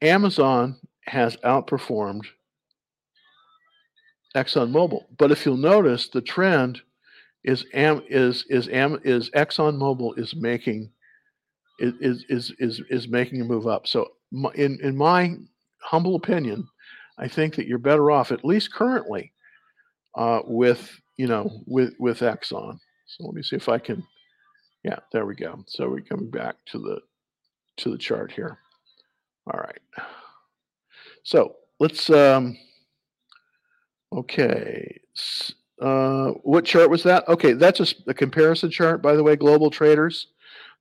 Amazon 0.00 0.76
has 1.04 1.36
outperformed 1.38 2.24
ExxonMobil. 4.34 5.04
But 5.18 5.30
if 5.30 5.44
you'll 5.44 5.56
notice, 5.56 6.08
the 6.08 6.22
trend 6.22 6.80
is 7.44 7.64
am 7.74 8.02
is 8.08 8.44
is 8.48 8.68
am 8.68 9.00
is 9.04 9.30
ExxonMobil 9.30 10.18
is 10.18 10.34
making 10.36 10.90
is 11.78 12.24
is 12.28 12.52
is 12.58 12.82
is 12.90 13.08
making 13.08 13.40
a 13.40 13.44
move 13.44 13.66
up. 13.66 13.86
So 13.86 14.08
in 14.54 14.78
in 14.82 14.96
my 14.96 15.36
humble 15.82 16.16
opinion, 16.16 16.68
I 17.18 17.28
think 17.28 17.54
that 17.56 17.66
you're 17.66 17.78
better 17.78 18.10
off 18.10 18.32
at 18.32 18.44
least 18.44 18.72
currently 18.72 19.32
uh, 20.14 20.40
with 20.44 20.90
you 21.16 21.26
know 21.26 21.62
with 21.66 21.94
with 21.98 22.20
Exxon. 22.20 22.78
So 23.06 23.24
let 23.24 23.34
me 23.34 23.42
see 23.42 23.56
if 23.56 23.68
I 23.68 23.78
can. 23.78 24.04
Yeah, 24.84 24.98
there 25.12 25.26
we 25.26 25.34
go. 25.34 25.62
So 25.66 25.88
we're 25.88 26.00
coming 26.00 26.30
back 26.30 26.56
to 26.66 26.78
the 26.78 27.00
to 27.78 27.90
the 27.90 27.98
chart 27.98 28.32
here. 28.32 28.58
All 29.52 29.60
right. 29.60 29.80
So 31.22 31.56
let's 31.78 32.08
um, 32.10 32.56
okay. 34.12 35.00
Uh, 35.80 36.32
what 36.42 36.64
chart 36.64 36.90
was 36.90 37.02
that? 37.04 37.26
Okay, 37.28 37.54
that's 37.54 37.80
a, 37.80 37.86
a, 38.06 38.14
comparison 38.14 38.70
chart, 38.70 39.00
by 39.00 39.14
the 39.14 39.22
way, 39.22 39.34
global 39.34 39.70
traders. 39.70 40.26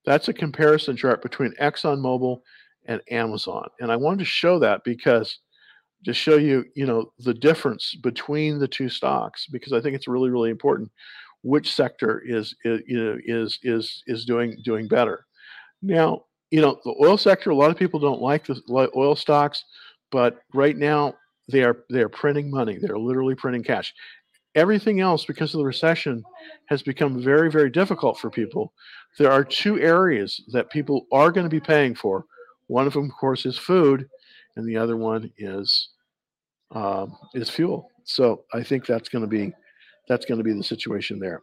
That's 0.06 0.28
a 0.28 0.34
comparison 0.34 0.98
chart 0.98 1.22
between 1.22 1.54
ExxonMobil 1.62 2.42
and 2.86 3.02
Amazon. 3.10 3.70
And 3.80 3.92
I 3.92 3.96
wanted 3.96 4.20
to 4.20 4.26
show 4.26 4.60
that 4.60 4.84
because 4.84 5.40
to 6.04 6.14
show 6.14 6.36
you, 6.36 6.66
you 6.76 6.86
know, 6.86 7.14
the 7.20 7.34
difference 7.34 7.96
between 7.96 8.60
the 8.60 8.68
two 8.68 8.90
stocks, 8.90 9.48
because 9.48 9.72
I 9.72 9.80
think 9.80 9.96
it's 9.96 10.08
really, 10.08 10.30
really 10.30 10.50
important 10.50 10.92
which 11.44 11.74
sector 11.74 12.22
is, 12.26 12.56
is 12.66 12.82
you 12.86 13.02
know 13.02 13.18
is 13.24 13.60
is 13.64 14.04
is 14.08 14.26
doing 14.26 14.58
doing 14.64 14.88
better. 14.88 15.26
Now, 15.82 16.26
you 16.52 16.62
know, 16.62 16.80
the 16.84 16.96
oil 17.02 17.18
sector, 17.18 17.50
a 17.50 17.56
lot 17.56 17.72
of 17.72 17.78
people 17.78 18.00
don't 18.00 18.22
like 18.22 18.46
the 18.46 18.62
oil 18.96 19.16
stocks, 19.16 19.64
but 20.12 20.42
right 20.54 20.76
now 20.76 21.16
they 21.48 21.64
are 21.64 21.86
they 21.90 22.02
are 22.02 22.10
printing 22.10 22.52
money. 22.52 22.78
They're 22.78 23.00
literally 23.00 23.36
printing 23.36 23.64
cash 23.64 23.94
everything 24.56 25.00
else 25.00 25.26
because 25.26 25.54
of 25.54 25.60
the 25.60 25.66
recession 25.66 26.24
has 26.66 26.82
become 26.82 27.22
very 27.22 27.52
very 27.52 27.70
difficult 27.70 28.20
for 28.20 28.30
people. 28.30 28.74
There 29.18 29.32
are 29.32 29.44
two 29.44 29.80
areas 29.80 30.42
that 30.52 30.70
people 30.70 31.06
are 31.12 31.32
going 31.32 31.46
to 31.46 31.50
be 31.50 31.60
paying 31.60 31.96
for. 31.96 32.26
One 32.68 32.88
of 32.88 32.94
them 32.94 33.06
of 33.06 33.18
course 33.20 33.46
is 33.46 33.58
food 33.58 34.08
and 34.56 34.68
the 34.68 34.78
other 34.78 34.98
one 34.98 35.32
is 35.38 35.90
um, 36.72 37.18
is 37.34 37.50
fuel. 37.50 37.90
So 38.04 38.46
i 38.54 38.64
think 38.64 38.86
that's 38.86 39.10
going 39.10 39.24
to 39.24 39.28
be 39.28 39.54
that's 40.08 40.26
going 40.26 40.40
to 40.40 40.44
be 40.44 40.54
the 40.54 40.64
situation 40.64 41.20
there. 41.20 41.42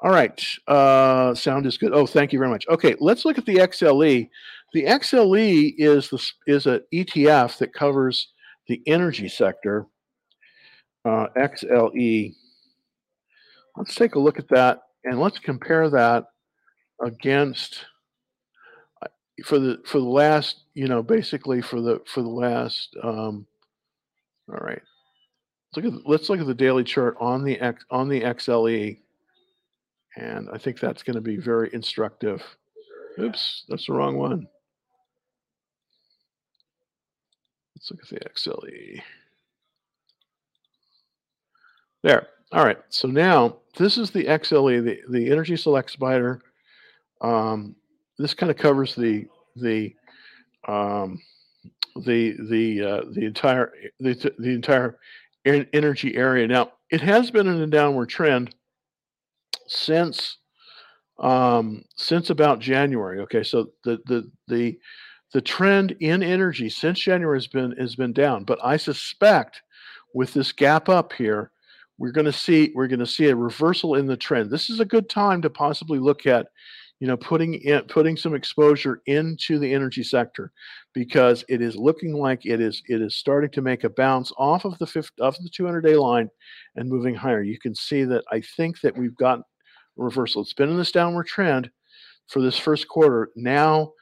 All 0.00 0.10
right 0.10 0.44
uh, 0.68 1.34
sound 1.34 1.66
is 1.66 1.78
good. 1.78 1.92
Oh 1.92 2.06
thank 2.06 2.32
you 2.32 2.38
very 2.38 2.50
much. 2.50 2.66
Okay 2.68 2.94
let's 3.00 3.24
look 3.24 3.38
at 3.38 3.46
the 3.46 3.56
xle 3.56 4.28
the 4.72 4.84
xle 4.84 5.74
is 5.78 6.08
the 6.08 6.30
is 6.46 6.66
a 6.66 6.80
etf 6.92 7.58
that 7.58 7.72
covers 7.72 8.28
the 8.68 8.82
energy 8.86 9.28
sector 9.28 9.86
uh, 11.04 11.28
xle 11.36 12.34
Let's 13.76 13.94
take 13.94 14.14
a 14.14 14.18
look 14.18 14.38
at 14.38 14.48
that 14.48 14.80
and 15.04 15.20
let's 15.20 15.38
compare 15.38 15.90
that 15.90 16.26
against 17.04 17.84
uh, 19.02 19.08
for 19.44 19.58
the 19.58 19.82
for 19.84 19.98
the 19.98 20.04
last 20.04 20.62
you 20.74 20.88
know 20.88 21.02
basically 21.02 21.60
for 21.60 21.80
the 21.80 22.00
for 22.06 22.22
the 22.22 22.28
last 22.28 22.96
um, 23.02 23.46
all 24.48 24.58
right 24.58 24.80
let's 25.74 25.84
look 25.84 25.94
at 25.94 26.06
let's 26.08 26.30
look 26.30 26.40
at 26.40 26.46
the 26.46 26.54
daily 26.54 26.84
chart 26.84 27.16
on 27.20 27.44
the 27.44 27.60
X 27.60 27.84
on 27.90 28.08
the 28.08 28.22
XLE 28.22 28.98
and 30.16 30.48
I 30.50 30.58
think 30.58 30.80
that's 30.80 31.02
going 31.02 31.16
to 31.16 31.20
be 31.20 31.36
very 31.36 31.70
instructive. 31.72 32.42
Oops, 33.18 33.64
that's 33.68 33.86
the 33.86 33.92
wrong 33.92 34.16
one. 34.16 34.46
Let's 37.76 37.90
look 37.90 38.00
at 38.02 38.08
the 38.08 38.30
XLE. 38.30 39.02
There. 42.02 42.28
All 42.52 42.64
right. 42.64 42.78
So 42.88 43.08
now 43.08 43.56
this 43.76 43.98
is 43.98 44.10
the 44.10 44.24
XLE, 44.24 44.84
the, 44.84 45.00
the 45.10 45.30
Energy 45.30 45.56
Select 45.56 45.90
Spider. 45.90 46.40
Um, 47.20 47.74
this 48.18 48.34
kind 48.34 48.50
of 48.50 48.56
covers 48.56 48.94
the 48.94 49.26
the 49.56 49.94
um, 50.68 51.20
the 52.04 52.36
the 52.48 52.82
uh, 52.82 53.00
the 53.12 53.24
entire 53.24 53.72
the, 53.98 54.32
the 54.38 54.50
entire 54.50 54.98
energy 55.44 56.16
area. 56.16 56.46
Now 56.46 56.72
it 56.90 57.00
has 57.00 57.30
been 57.30 57.46
in 57.46 57.60
a 57.60 57.66
downward 57.66 58.08
trend 58.08 58.54
since 59.66 60.38
um, 61.18 61.84
since 61.96 62.30
about 62.30 62.60
January. 62.60 63.20
Okay, 63.20 63.42
so 63.42 63.70
the 63.84 63.98
the 64.06 64.30
the 64.46 64.78
the 65.32 65.40
trend 65.40 65.96
in 66.00 66.22
energy 66.22 66.68
since 66.68 67.00
January 67.00 67.38
has 67.38 67.48
been 67.48 67.72
has 67.72 67.96
been 67.96 68.12
down, 68.12 68.44
but 68.44 68.58
I 68.62 68.76
suspect 68.76 69.62
with 70.14 70.32
this 70.32 70.52
gap 70.52 70.88
up 70.88 71.12
here 71.12 71.50
we're 71.98 72.12
going 72.12 72.26
to 72.26 72.32
see 72.32 72.72
we're 72.74 72.88
going 72.88 73.00
to 73.00 73.06
see 73.06 73.26
a 73.28 73.36
reversal 73.36 73.94
in 73.94 74.06
the 74.06 74.16
trend. 74.16 74.50
This 74.50 74.70
is 74.70 74.80
a 74.80 74.84
good 74.84 75.08
time 75.08 75.42
to 75.42 75.50
possibly 75.50 75.98
look 75.98 76.26
at, 76.26 76.48
you 77.00 77.06
know, 77.06 77.16
putting 77.16 77.54
in, 77.54 77.82
putting 77.82 78.16
some 78.16 78.34
exposure 78.34 79.02
into 79.06 79.58
the 79.58 79.72
energy 79.72 80.02
sector 80.02 80.52
because 80.94 81.44
it 81.48 81.62
is 81.62 81.76
looking 81.76 82.14
like 82.14 82.44
it 82.44 82.60
is 82.60 82.82
it 82.86 83.00
is 83.00 83.16
starting 83.16 83.50
to 83.50 83.62
make 83.62 83.84
a 83.84 83.90
bounce 83.90 84.32
off 84.36 84.64
of 84.64 84.78
the 84.78 84.86
fifth 84.86 85.10
off 85.20 85.38
of 85.38 85.44
the 85.44 85.50
200 85.50 85.82
day 85.82 85.96
line 85.96 86.28
and 86.76 86.88
moving 86.88 87.14
higher. 87.14 87.42
You 87.42 87.58
can 87.58 87.74
see 87.74 88.04
that 88.04 88.24
I 88.30 88.42
think 88.56 88.80
that 88.82 88.96
we've 88.96 89.16
got 89.16 89.40
reversal. 89.96 90.42
It's 90.42 90.52
been 90.52 90.70
in 90.70 90.76
this 90.76 90.92
downward 90.92 91.26
trend 91.26 91.70
for 92.28 92.42
this 92.42 92.58
first 92.58 92.88
quarter. 92.88 93.30
Now 93.36 93.92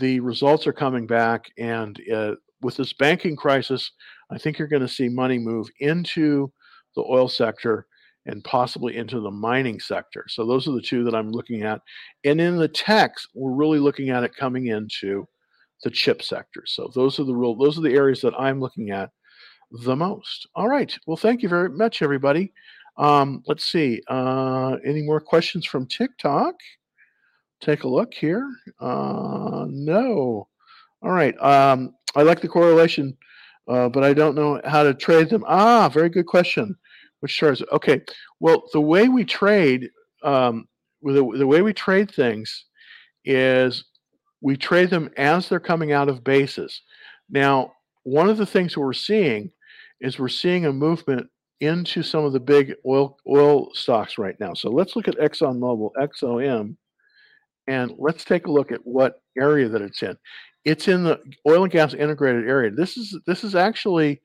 the 0.00 0.20
results 0.20 0.66
are 0.66 0.72
coming 0.72 1.06
back, 1.06 1.46
and 1.56 2.00
uh, 2.12 2.34
with 2.62 2.76
this 2.76 2.92
banking 2.92 3.36
crisis, 3.36 3.92
I 4.30 4.38
think 4.38 4.58
you're 4.58 4.68
going 4.68 4.82
to 4.82 4.88
see 4.88 5.08
money 5.08 5.38
move 5.38 5.68
into 5.80 6.52
the 6.98 7.04
oil 7.08 7.28
sector 7.28 7.86
and 8.26 8.44
possibly 8.44 8.96
into 8.96 9.20
the 9.20 9.30
mining 9.30 9.80
sector. 9.80 10.26
So 10.28 10.44
those 10.44 10.68
are 10.68 10.72
the 10.72 10.82
two 10.82 11.04
that 11.04 11.14
I'm 11.14 11.30
looking 11.30 11.62
at. 11.62 11.80
And 12.24 12.40
in 12.40 12.56
the 12.56 12.68
techs, 12.68 13.26
we're 13.34 13.54
really 13.54 13.78
looking 13.78 14.10
at 14.10 14.24
it 14.24 14.36
coming 14.36 14.66
into 14.66 15.26
the 15.84 15.90
chip 15.90 16.22
sector. 16.22 16.64
So 16.66 16.90
those 16.94 17.20
are 17.20 17.24
the 17.24 17.34
real 17.34 17.54
those 17.54 17.78
are 17.78 17.82
the 17.82 17.94
areas 17.94 18.20
that 18.22 18.34
I'm 18.38 18.60
looking 18.60 18.90
at 18.90 19.10
the 19.70 19.94
most. 19.94 20.48
All 20.56 20.68
right. 20.68 20.96
Well, 21.06 21.16
thank 21.16 21.42
you 21.42 21.48
very 21.48 21.70
much, 21.70 22.02
everybody. 22.02 22.52
Um, 22.96 23.42
let's 23.46 23.64
see. 23.64 24.02
Uh, 24.08 24.76
any 24.84 25.02
more 25.02 25.20
questions 25.20 25.64
from 25.64 25.86
TikTok? 25.86 26.54
Take 27.60 27.84
a 27.84 27.88
look 27.88 28.12
here. 28.12 28.48
Uh, 28.80 29.66
no. 29.68 30.48
All 31.02 31.10
right. 31.12 31.38
Um, 31.40 31.94
I 32.16 32.22
like 32.22 32.40
the 32.40 32.48
correlation, 32.48 33.16
uh, 33.68 33.88
but 33.88 34.02
I 34.02 34.14
don't 34.14 34.34
know 34.34 34.60
how 34.64 34.82
to 34.82 34.94
trade 34.94 35.30
them. 35.30 35.44
Ah, 35.46 35.88
very 35.88 36.08
good 36.08 36.26
question. 36.26 36.76
Which 37.20 37.36
charts? 37.36 37.62
Okay. 37.72 38.02
Well, 38.40 38.64
the 38.72 38.80
way 38.80 39.08
we 39.08 39.24
trade, 39.24 39.90
um, 40.22 40.68
the, 41.02 41.12
the 41.36 41.46
way 41.46 41.62
we 41.62 41.72
trade 41.72 42.10
things 42.10 42.64
is 43.24 43.84
we 44.40 44.56
trade 44.56 44.90
them 44.90 45.10
as 45.16 45.48
they're 45.48 45.60
coming 45.60 45.92
out 45.92 46.08
of 46.08 46.24
bases. 46.24 46.80
Now, 47.28 47.72
one 48.04 48.28
of 48.28 48.38
the 48.38 48.46
things 48.46 48.76
we're 48.76 48.92
seeing 48.92 49.50
is 50.00 50.18
we're 50.18 50.28
seeing 50.28 50.66
a 50.66 50.72
movement 50.72 51.28
into 51.60 52.02
some 52.02 52.24
of 52.24 52.32
the 52.32 52.40
big 52.40 52.74
oil 52.86 53.18
oil 53.28 53.68
stocks 53.74 54.16
right 54.16 54.38
now. 54.38 54.54
So 54.54 54.70
let's 54.70 54.94
look 54.94 55.08
at 55.08 55.18
ExxonMobil, 55.18 55.90
XOM, 55.98 56.76
and 57.68 57.92
let's 57.98 58.24
take 58.24 58.46
a 58.46 58.50
look 58.50 58.72
at 58.72 58.84
what 58.84 59.20
area 59.38 59.68
that 59.68 59.82
it's 59.82 60.02
in. 60.02 60.16
It's 60.64 60.88
in 60.88 61.04
the 61.04 61.20
oil 61.46 61.62
and 61.62 61.72
gas 61.72 61.94
integrated 61.94 62.48
area. 62.48 62.70
This 62.70 62.96
is 62.96 63.16
this 63.26 63.42
has 63.42 63.54
actually 63.54 64.20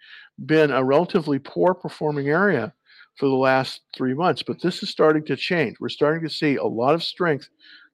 been 0.45 0.71
a 0.71 0.83
relatively 0.83 1.37
poor 1.37 1.73
performing 1.73 2.29
area 2.29 2.73
for 3.17 3.27
the 3.27 3.35
last 3.35 3.81
three 3.95 4.15
months, 4.15 4.41
but 4.41 4.61
this 4.61 4.81
is 4.81 4.89
starting 4.89 5.23
to 5.25 5.35
change. 5.35 5.77
We're 5.79 5.89
starting 5.89 6.23
to 6.23 6.33
see 6.33 6.55
a 6.55 6.63
lot 6.63 6.95
of 6.95 7.03
strength 7.03 7.49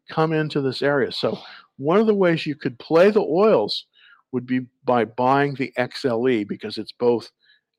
come 0.10 0.32
into 0.32 0.62
this 0.62 0.82
area. 0.82 1.12
So 1.12 1.38
one 1.78 2.00
of 2.00 2.08
the 2.08 2.16
ways 2.16 2.46
you 2.46 2.56
could 2.56 2.80
play 2.80 3.12
the 3.12 3.22
oils 3.22 3.86
would 4.32 4.46
be 4.46 4.68
by 4.86 5.06
buying 5.06 5.56
the 5.56 5.74
XLE 5.78 6.48
because 6.48 6.78
it's 6.78 6.92
both 6.92 7.30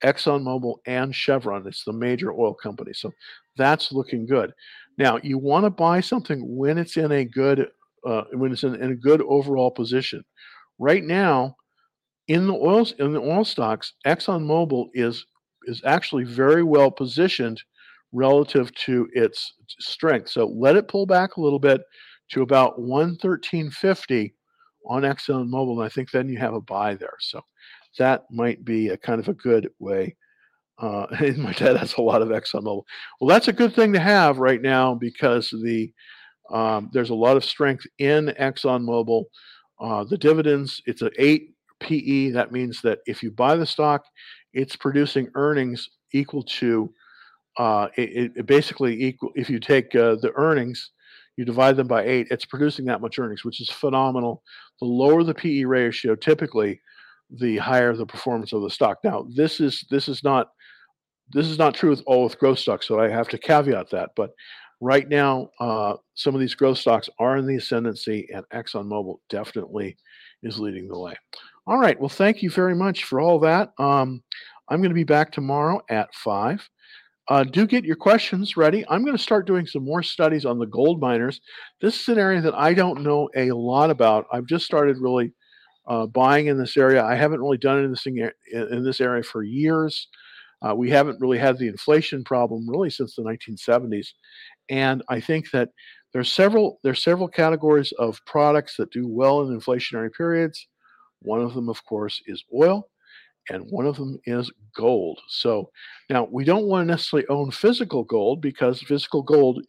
ExxonMobil 0.05 0.77
and 0.87 1.15
Chevron. 1.15 1.67
It's 1.67 1.85
the 1.85 1.93
major 1.93 2.33
oil 2.33 2.55
company. 2.55 2.93
So 2.93 3.13
that's 3.57 3.93
looking 3.93 4.27
good. 4.27 4.53
Now 5.01 5.19
you 5.23 5.39
want 5.39 5.65
to 5.65 5.71
buy 5.71 6.01
something 6.01 6.43
when 6.45 6.77
it's 6.77 6.99
in 6.99 7.11
a 7.11 7.25
good 7.25 7.71
uh, 8.07 8.25
when 8.33 8.53
it's 8.53 8.65
in, 8.65 8.75
in 8.75 8.93
a 8.93 8.95
good 8.95 9.23
overall 9.23 9.71
position. 9.71 10.23
Right 10.79 11.03
now, 11.03 11.57
in 12.29 12.47
the 12.47 12.53
oils 12.53 12.93
in 12.99 13.15
the 13.15 13.21
oil 13.21 13.47
stocks, 13.47 13.95
ExxonMobil 14.07 14.91
is 14.93 15.25
is 15.65 15.81
actually 15.87 16.25
very 16.25 16.63
well 16.63 16.91
positioned 16.91 17.63
relative 18.13 18.75
to 18.75 19.09
its 19.15 19.55
strength. 19.79 20.29
So 20.29 20.47
let 20.49 20.77
it 20.77 20.89
pull 20.89 21.07
back 21.07 21.37
a 21.37 21.41
little 21.41 21.59
bit 21.59 21.81
to 22.33 22.43
about 22.43 22.79
113.50 22.79 24.33
on 24.87 25.03
ExxonMobil, 25.03 25.77
and 25.77 25.83
I 25.83 25.89
think 25.89 26.11
then 26.11 26.29
you 26.29 26.37
have 26.37 26.55
a 26.55 26.61
buy 26.61 26.95
there. 26.95 27.17
So 27.21 27.41
that 27.99 28.25
might 28.31 28.67
be 28.67 28.89
a 28.89 28.99
kind 28.99 29.19
of 29.19 29.29
a 29.29 29.35
good 29.35 29.71
way. 29.79 30.15
Uh, 30.81 31.07
and 31.21 31.39
my 31.39 31.53
dad 31.53 31.77
has 31.77 31.95
a 31.97 32.03
lot 32.03 32.23
of 32.23 32.29
ExxonMobil. 32.29 32.83
Well, 33.21 33.29
that's 33.29 33.49
a 33.49 33.53
good 33.53 33.75
thing 33.75 33.93
to 33.93 34.01
have 34.01 34.39
right 34.39 34.63
now 34.63 34.95
because 34.95 35.51
the 35.51 35.93
um, 36.51 36.91
there's 36.93 37.11
a 37.11 37.15
lot 37.15 37.37
of 37.37 37.45
strength 37.45 37.87
in 37.99 38.35
ExxonMobil. 38.41 39.25
Uh, 39.81 40.05
the 40.05 40.19
dividends, 40.19 40.83
it's 40.87 41.03
an 41.03 41.11
eight 41.19 41.55
PE. 41.79 42.31
That 42.31 42.51
means 42.51 42.83
that 42.83 42.99
if 43.07 43.23
you 43.23 43.31
buy 43.31 43.57
the 43.57 43.67
stock, 43.67 44.05
it's 44.53 44.75
producing 44.75 45.29
earnings 45.35 45.89
equal 46.13 46.43
to 46.43 46.93
uh, 47.57 47.89
it, 47.97 48.33
it, 48.37 48.47
basically 48.47 49.03
equal. 49.03 49.31
If 49.37 49.49
you 49.49 49.61
take 49.61 49.95
uh, 49.95 50.17
the 50.17 50.33
earnings, 50.35 50.91
you 51.37 51.45
divide 51.45 51.77
them 51.77 51.87
by 51.87 52.05
eight, 52.05 52.29
it's 52.31 52.45
producing 52.45 52.85
that 52.87 53.01
much 53.01 53.19
earnings, 53.19 53.45
which 53.45 53.61
is 53.61 53.71
phenomenal. 53.71 54.43
The 54.81 54.87
lower 54.87 55.23
the 55.23 55.35
PE 55.35 55.65
ratio, 55.65 56.15
typically, 56.15 56.81
the 57.31 57.59
higher 57.59 57.95
the 57.95 58.07
performance 58.07 58.53
of 58.53 58.63
the 58.63 58.71
stock. 58.71 58.99
Now, 59.05 59.27
this 59.35 59.61
is 59.61 59.85
this 59.91 60.09
is 60.09 60.25
not 60.25 60.51
this 61.33 61.47
is 61.47 61.59
not 61.59 61.75
true 61.75 61.91
with 61.91 62.03
all 62.07 62.25
with 62.25 62.39
growth 62.39 62.59
stocks, 62.59 62.87
so 62.87 63.01
I 63.01 63.09
have 63.09 63.29
to 63.29 63.39
caveat 63.39 63.91
that. 63.91 64.11
But 64.17 64.31
right 64.81 65.09
now, 65.09 65.51
uh, 65.61 65.95
some 66.15 66.35
of 66.35 66.41
these 66.41 66.55
growth 66.55 66.79
stocks 66.79 67.09
are 67.19 67.37
in 67.37 67.47
the 67.47 67.57
ascendancy, 67.57 68.29
and 68.35 68.45
ExxonMobil 68.53 69.19
definitely 69.29 69.97
is 70.43 70.59
leading 70.59 70.89
the 70.89 70.99
way. 70.99 71.15
All 71.67 71.79
right. 71.79 71.99
Well, 71.99 72.09
thank 72.09 72.43
you 72.43 72.51
very 72.51 72.75
much 72.75 73.05
for 73.05 73.21
all 73.21 73.39
that. 73.41 73.73
Um, 73.79 74.23
I'm 74.69 74.81
going 74.81 74.91
to 74.91 74.95
be 74.95 75.05
back 75.05 75.31
tomorrow 75.31 75.81
at 75.91 76.15
five. 76.15 76.69
Uh, 77.29 77.45
do 77.45 77.67
get 77.67 77.85
your 77.85 77.97
questions 77.97 78.57
ready. 78.57 78.85
I'm 78.89 79.05
going 79.05 79.17
to 79.17 79.23
start 79.23 79.47
doing 79.47 79.67
some 79.67 79.85
more 79.85 80.03
studies 80.03 80.45
on 80.45 80.59
the 80.59 80.67
gold 80.67 81.01
miners. 81.01 81.41
This 81.81 82.01
is 82.01 82.09
an 82.09 82.19
area 82.19 82.41
that 82.41 82.55
I 82.55 82.75
don't 82.75 83.03
know 83.03 83.29
a 83.37 83.53
lot 83.53 83.91
about. 83.91 84.27
I've 84.33 84.47
just 84.47 84.65
started 84.65 84.99
really 84.99 85.33
uh, 85.87 86.07
buying 86.07 86.49
in 86.49 86.59
this 86.59 86.77
area. 86.77 87.05
I 87.05 87.15
haven't 87.15 87.41
really 87.41 87.59
done 87.59 87.79
in 87.79 87.85
anything 87.85 88.31
in 88.53 88.83
this 88.83 89.01
area 89.01 89.23
for 89.23 89.45
years. 89.45 90.09
Uh, 90.63 90.75
we 90.75 90.91
haven't 90.91 91.21
really 91.21 91.39
had 91.39 91.59
the 91.59 91.69
inflation 91.69 92.23
problem 92.23 92.69
really 92.69 92.91
since 92.91 93.15
the 93.15 93.23
1970s, 93.23 94.09
and 94.69 95.03
I 95.09 95.21
think 95.21 95.51
that 95.53 95.71
there's 96.13 96.33
several 96.33 96.81
there's 96.83 97.03
several 97.03 97.29
categories 97.29 97.93
of 97.99 98.21
products 98.27 98.77
that 98.77 98.93
do 98.93 99.07
well 99.09 99.43
in 99.43 99.59
inflationary 99.59 100.13
periods. 100.13 100.67
One 101.21 101.41
of 101.41 101.55
them, 101.55 101.69
of 101.69 101.85
course, 101.85 102.21
is 102.27 102.45
oil, 102.55 102.89
and 103.49 103.65
one 103.71 103.87
of 103.87 103.97
them 103.97 104.19
is 104.27 104.51
gold. 104.75 105.21
So 105.29 105.71
now 106.09 106.29
we 106.31 106.45
don't 106.45 106.67
want 106.67 106.87
to 106.87 106.91
necessarily 106.93 107.29
own 107.29 107.51
physical 107.51 108.05
gold 108.05 108.41
because 108.41 108.83
physical 108.83 109.23
gold 109.23 109.65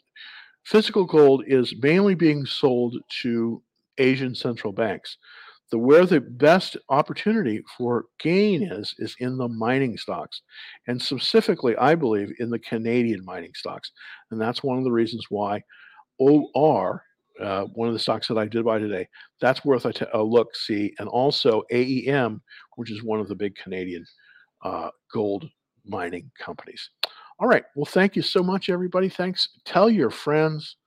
physical 0.66 1.06
gold 1.06 1.44
is 1.48 1.74
mainly 1.82 2.16
being 2.16 2.46
sold 2.46 2.96
to 3.22 3.62
Asian 3.98 4.36
central 4.36 4.74
banks 4.74 5.18
the 5.72 5.78
where 5.78 6.06
the 6.06 6.20
best 6.20 6.78
opportunity 6.90 7.64
for 7.78 8.06
gain 8.20 8.64
is 8.64 8.94
is 9.00 9.16
in 9.20 9.38
the 9.38 9.48
mining 9.48 9.98
stocks 9.98 10.42
and 10.88 11.02
specifically 11.02 11.76
i 11.78 11.96
believe 11.96 12.32
in 12.40 12.50
the 12.50 12.60
canadian 12.60 13.24
mining 13.26 13.54
stocks 13.56 13.92
and 14.32 14.40
that's 14.40 14.64
one 14.64 14.78
of 14.78 14.84
the 14.84 14.92
reasons 14.92 15.26
why 15.30 15.62
or 16.18 17.04
uh, 17.40 17.64
one 17.74 17.88
of 17.88 17.94
the 17.94 18.00
stocks 18.00 18.28
that 18.28 18.38
i 18.38 18.46
did 18.46 18.66
buy 18.66 18.78
today 18.78 19.08
that's 19.40 19.66
worth 19.66 19.86
a, 19.86 19.94
t- 19.94 20.06
a 20.14 20.22
look 20.22 20.56
see 20.56 20.94
and 21.00 21.08
also 21.08 21.64
aem 21.72 22.42
which 22.76 22.92
is 22.92 23.04
one 23.04 23.20
of 23.20 23.28
the 23.28 23.36
big 23.36 23.56
canadian 23.56 24.06
uh, 24.64 24.90
gold 25.14 25.50
mining 25.86 26.32
companies. 26.40 26.90
All 27.40 27.48
right 27.48 27.64
well 27.76 27.86
thank 27.86 28.16
you 28.16 28.22
so 28.22 28.44
much 28.44 28.70
everybody. 28.70 29.10
Thanks. 29.10 29.50
Tell 29.66 29.90
your 29.90 30.10
friends 30.10 30.78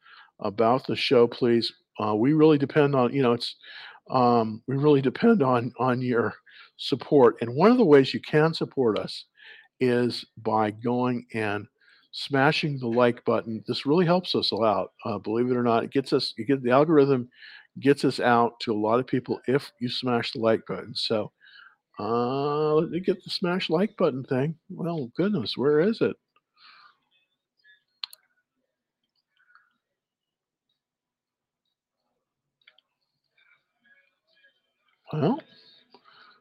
about 0.41 0.87
the 0.87 0.97
show 0.97 1.27
please. 1.27 1.73
Uh, 2.01 2.15
we 2.15 2.33
really 2.33 2.59
depend 2.59 2.95
on 2.95 3.13
you 3.13 3.23
know 3.23 3.33
it's 3.33 3.57
um, 4.11 4.63
we 4.67 4.77
really 4.77 5.03
depend 5.03 5.43
on 5.43 5.73
on 5.79 6.03
your 6.03 6.35
support. 6.77 7.37
And 7.41 7.55
one 7.55 7.71
of 7.71 7.79
the 7.79 7.85
ways 7.85 8.13
you 8.15 8.21
can 8.21 8.55
support 8.55 8.99
us 8.99 9.27
is 9.81 10.25
by 10.39 10.71
going 10.71 11.27
and 11.35 11.67
smashing 12.13 12.79
the 12.79 12.89
like 12.89 13.25
button. 13.25 13.63
This 13.67 13.87
really 13.87 14.07
helps 14.07 14.35
us 14.35 14.53
out. 14.53 14.91
Uh, 15.05 15.19
believe 15.19 15.51
it 15.51 15.57
or 15.57 15.63
not, 15.63 15.85
it 15.85 15.93
gets 15.93 16.13
us. 16.13 16.33
You 16.39 16.45
get 16.47 16.63
the 16.63 16.71
algorithm 16.71 17.29
gets 17.81 18.05
us 18.05 18.21
out 18.21 18.53
to 18.61 18.73
a 18.73 18.79
lot 18.79 19.01
of 19.01 19.07
people 19.07 19.41
if 19.49 19.73
you 19.81 19.89
smash 19.89 20.33
the 20.33 20.39
like 20.41 20.61
button. 20.69 20.95
So 20.95 21.33
uh, 21.99 22.75
let 22.75 22.91
me 22.91 23.01
get 23.01 23.23
the 23.25 23.31
smash 23.31 23.71
like 23.71 23.97
button 23.97 24.25
thing. 24.25 24.57
Well, 24.71 25.11
goodness, 25.17 25.57
where 25.57 25.81
is 25.81 26.01
it? 26.01 26.17
Well, 35.13 35.41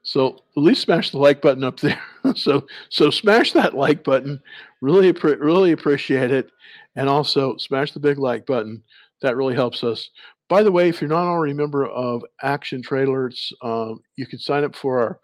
so 0.04 0.36
at 0.58 0.64
least 0.64 0.82
smash 0.82 1.12
the 1.12 1.18
like 1.18 1.42
button 1.42 1.64
up 1.64 1.80
there. 1.80 2.00
so 2.36 2.66
so 2.90 3.10
smash 3.10 3.54
that 3.54 3.76
like 3.76 4.04
button. 4.04 4.42
Really 4.82 5.12
really 5.12 5.72
appreciate 5.72 6.32
it, 6.32 6.50
and 6.96 7.10
also 7.10 7.58
smash 7.58 7.92
the 7.92 8.00
big 8.00 8.20
like 8.20 8.46
button. 8.46 8.84
That 9.22 9.38
really 9.38 9.56
helps 9.56 9.84
us. 9.84 10.10
By 10.50 10.64
the 10.64 10.72
way, 10.72 10.90
if 10.90 11.02
you're 11.02 11.10
not 11.10 11.28
already 11.28 11.54
a 11.54 11.56
member 11.56 11.86
of 11.86 12.24
Action 12.42 12.82
Trade 12.82 13.08
Alerts, 13.08 13.52
um, 13.62 14.02
you 14.18 14.28
can 14.28 14.40
sign 14.40 14.64
up 14.64 14.76
for 14.76 15.00
our 15.00 15.20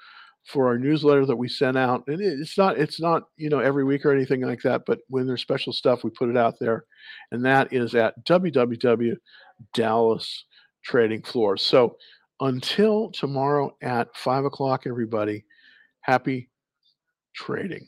for 0.45 0.67
our 0.67 0.77
newsletter 0.79 1.25
that 1.25 1.35
we 1.35 1.47
send 1.47 1.77
out. 1.77 2.03
And 2.07 2.21
it's 2.21 2.57
not 2.57 2.77
it's 2.77 2.99
not 2.99 3.23
you 3.37 3.49
know 3.49 3.59
every 3.59 3.83
week 3.83 4.05
or 4.05 4.11
anything 4.13 4.41
like 4.41 4.61
that, 4.63 4.83
but 4.85 4.99
when 5.09 5.27
there's 5.27 5.41
special 5.41 5.73
stuff, 5.73 6.03
we 6.03 6.09
put 6.09 6.29
it 6.29 6.37
out 6.37 6.55
there, 6.59 6.85
and 7.31 7.43
that 7.45 7.71
is 7.73 7.95
at 7.95 8.25
www 8.25 9.17
Dallas 9.73 10.45
Trading 10.83 11.21
Floor. 11.21 11.57
So 11.57 11.97
until 12.41 13.11
tomorrow 13.11 13.75
at 13.81 14.15
five 14.15 14.45
o'clock, 14.45 14.83
everybody, 14.85 15.45
happy 16.01 16.49
trading. 17.33 17.87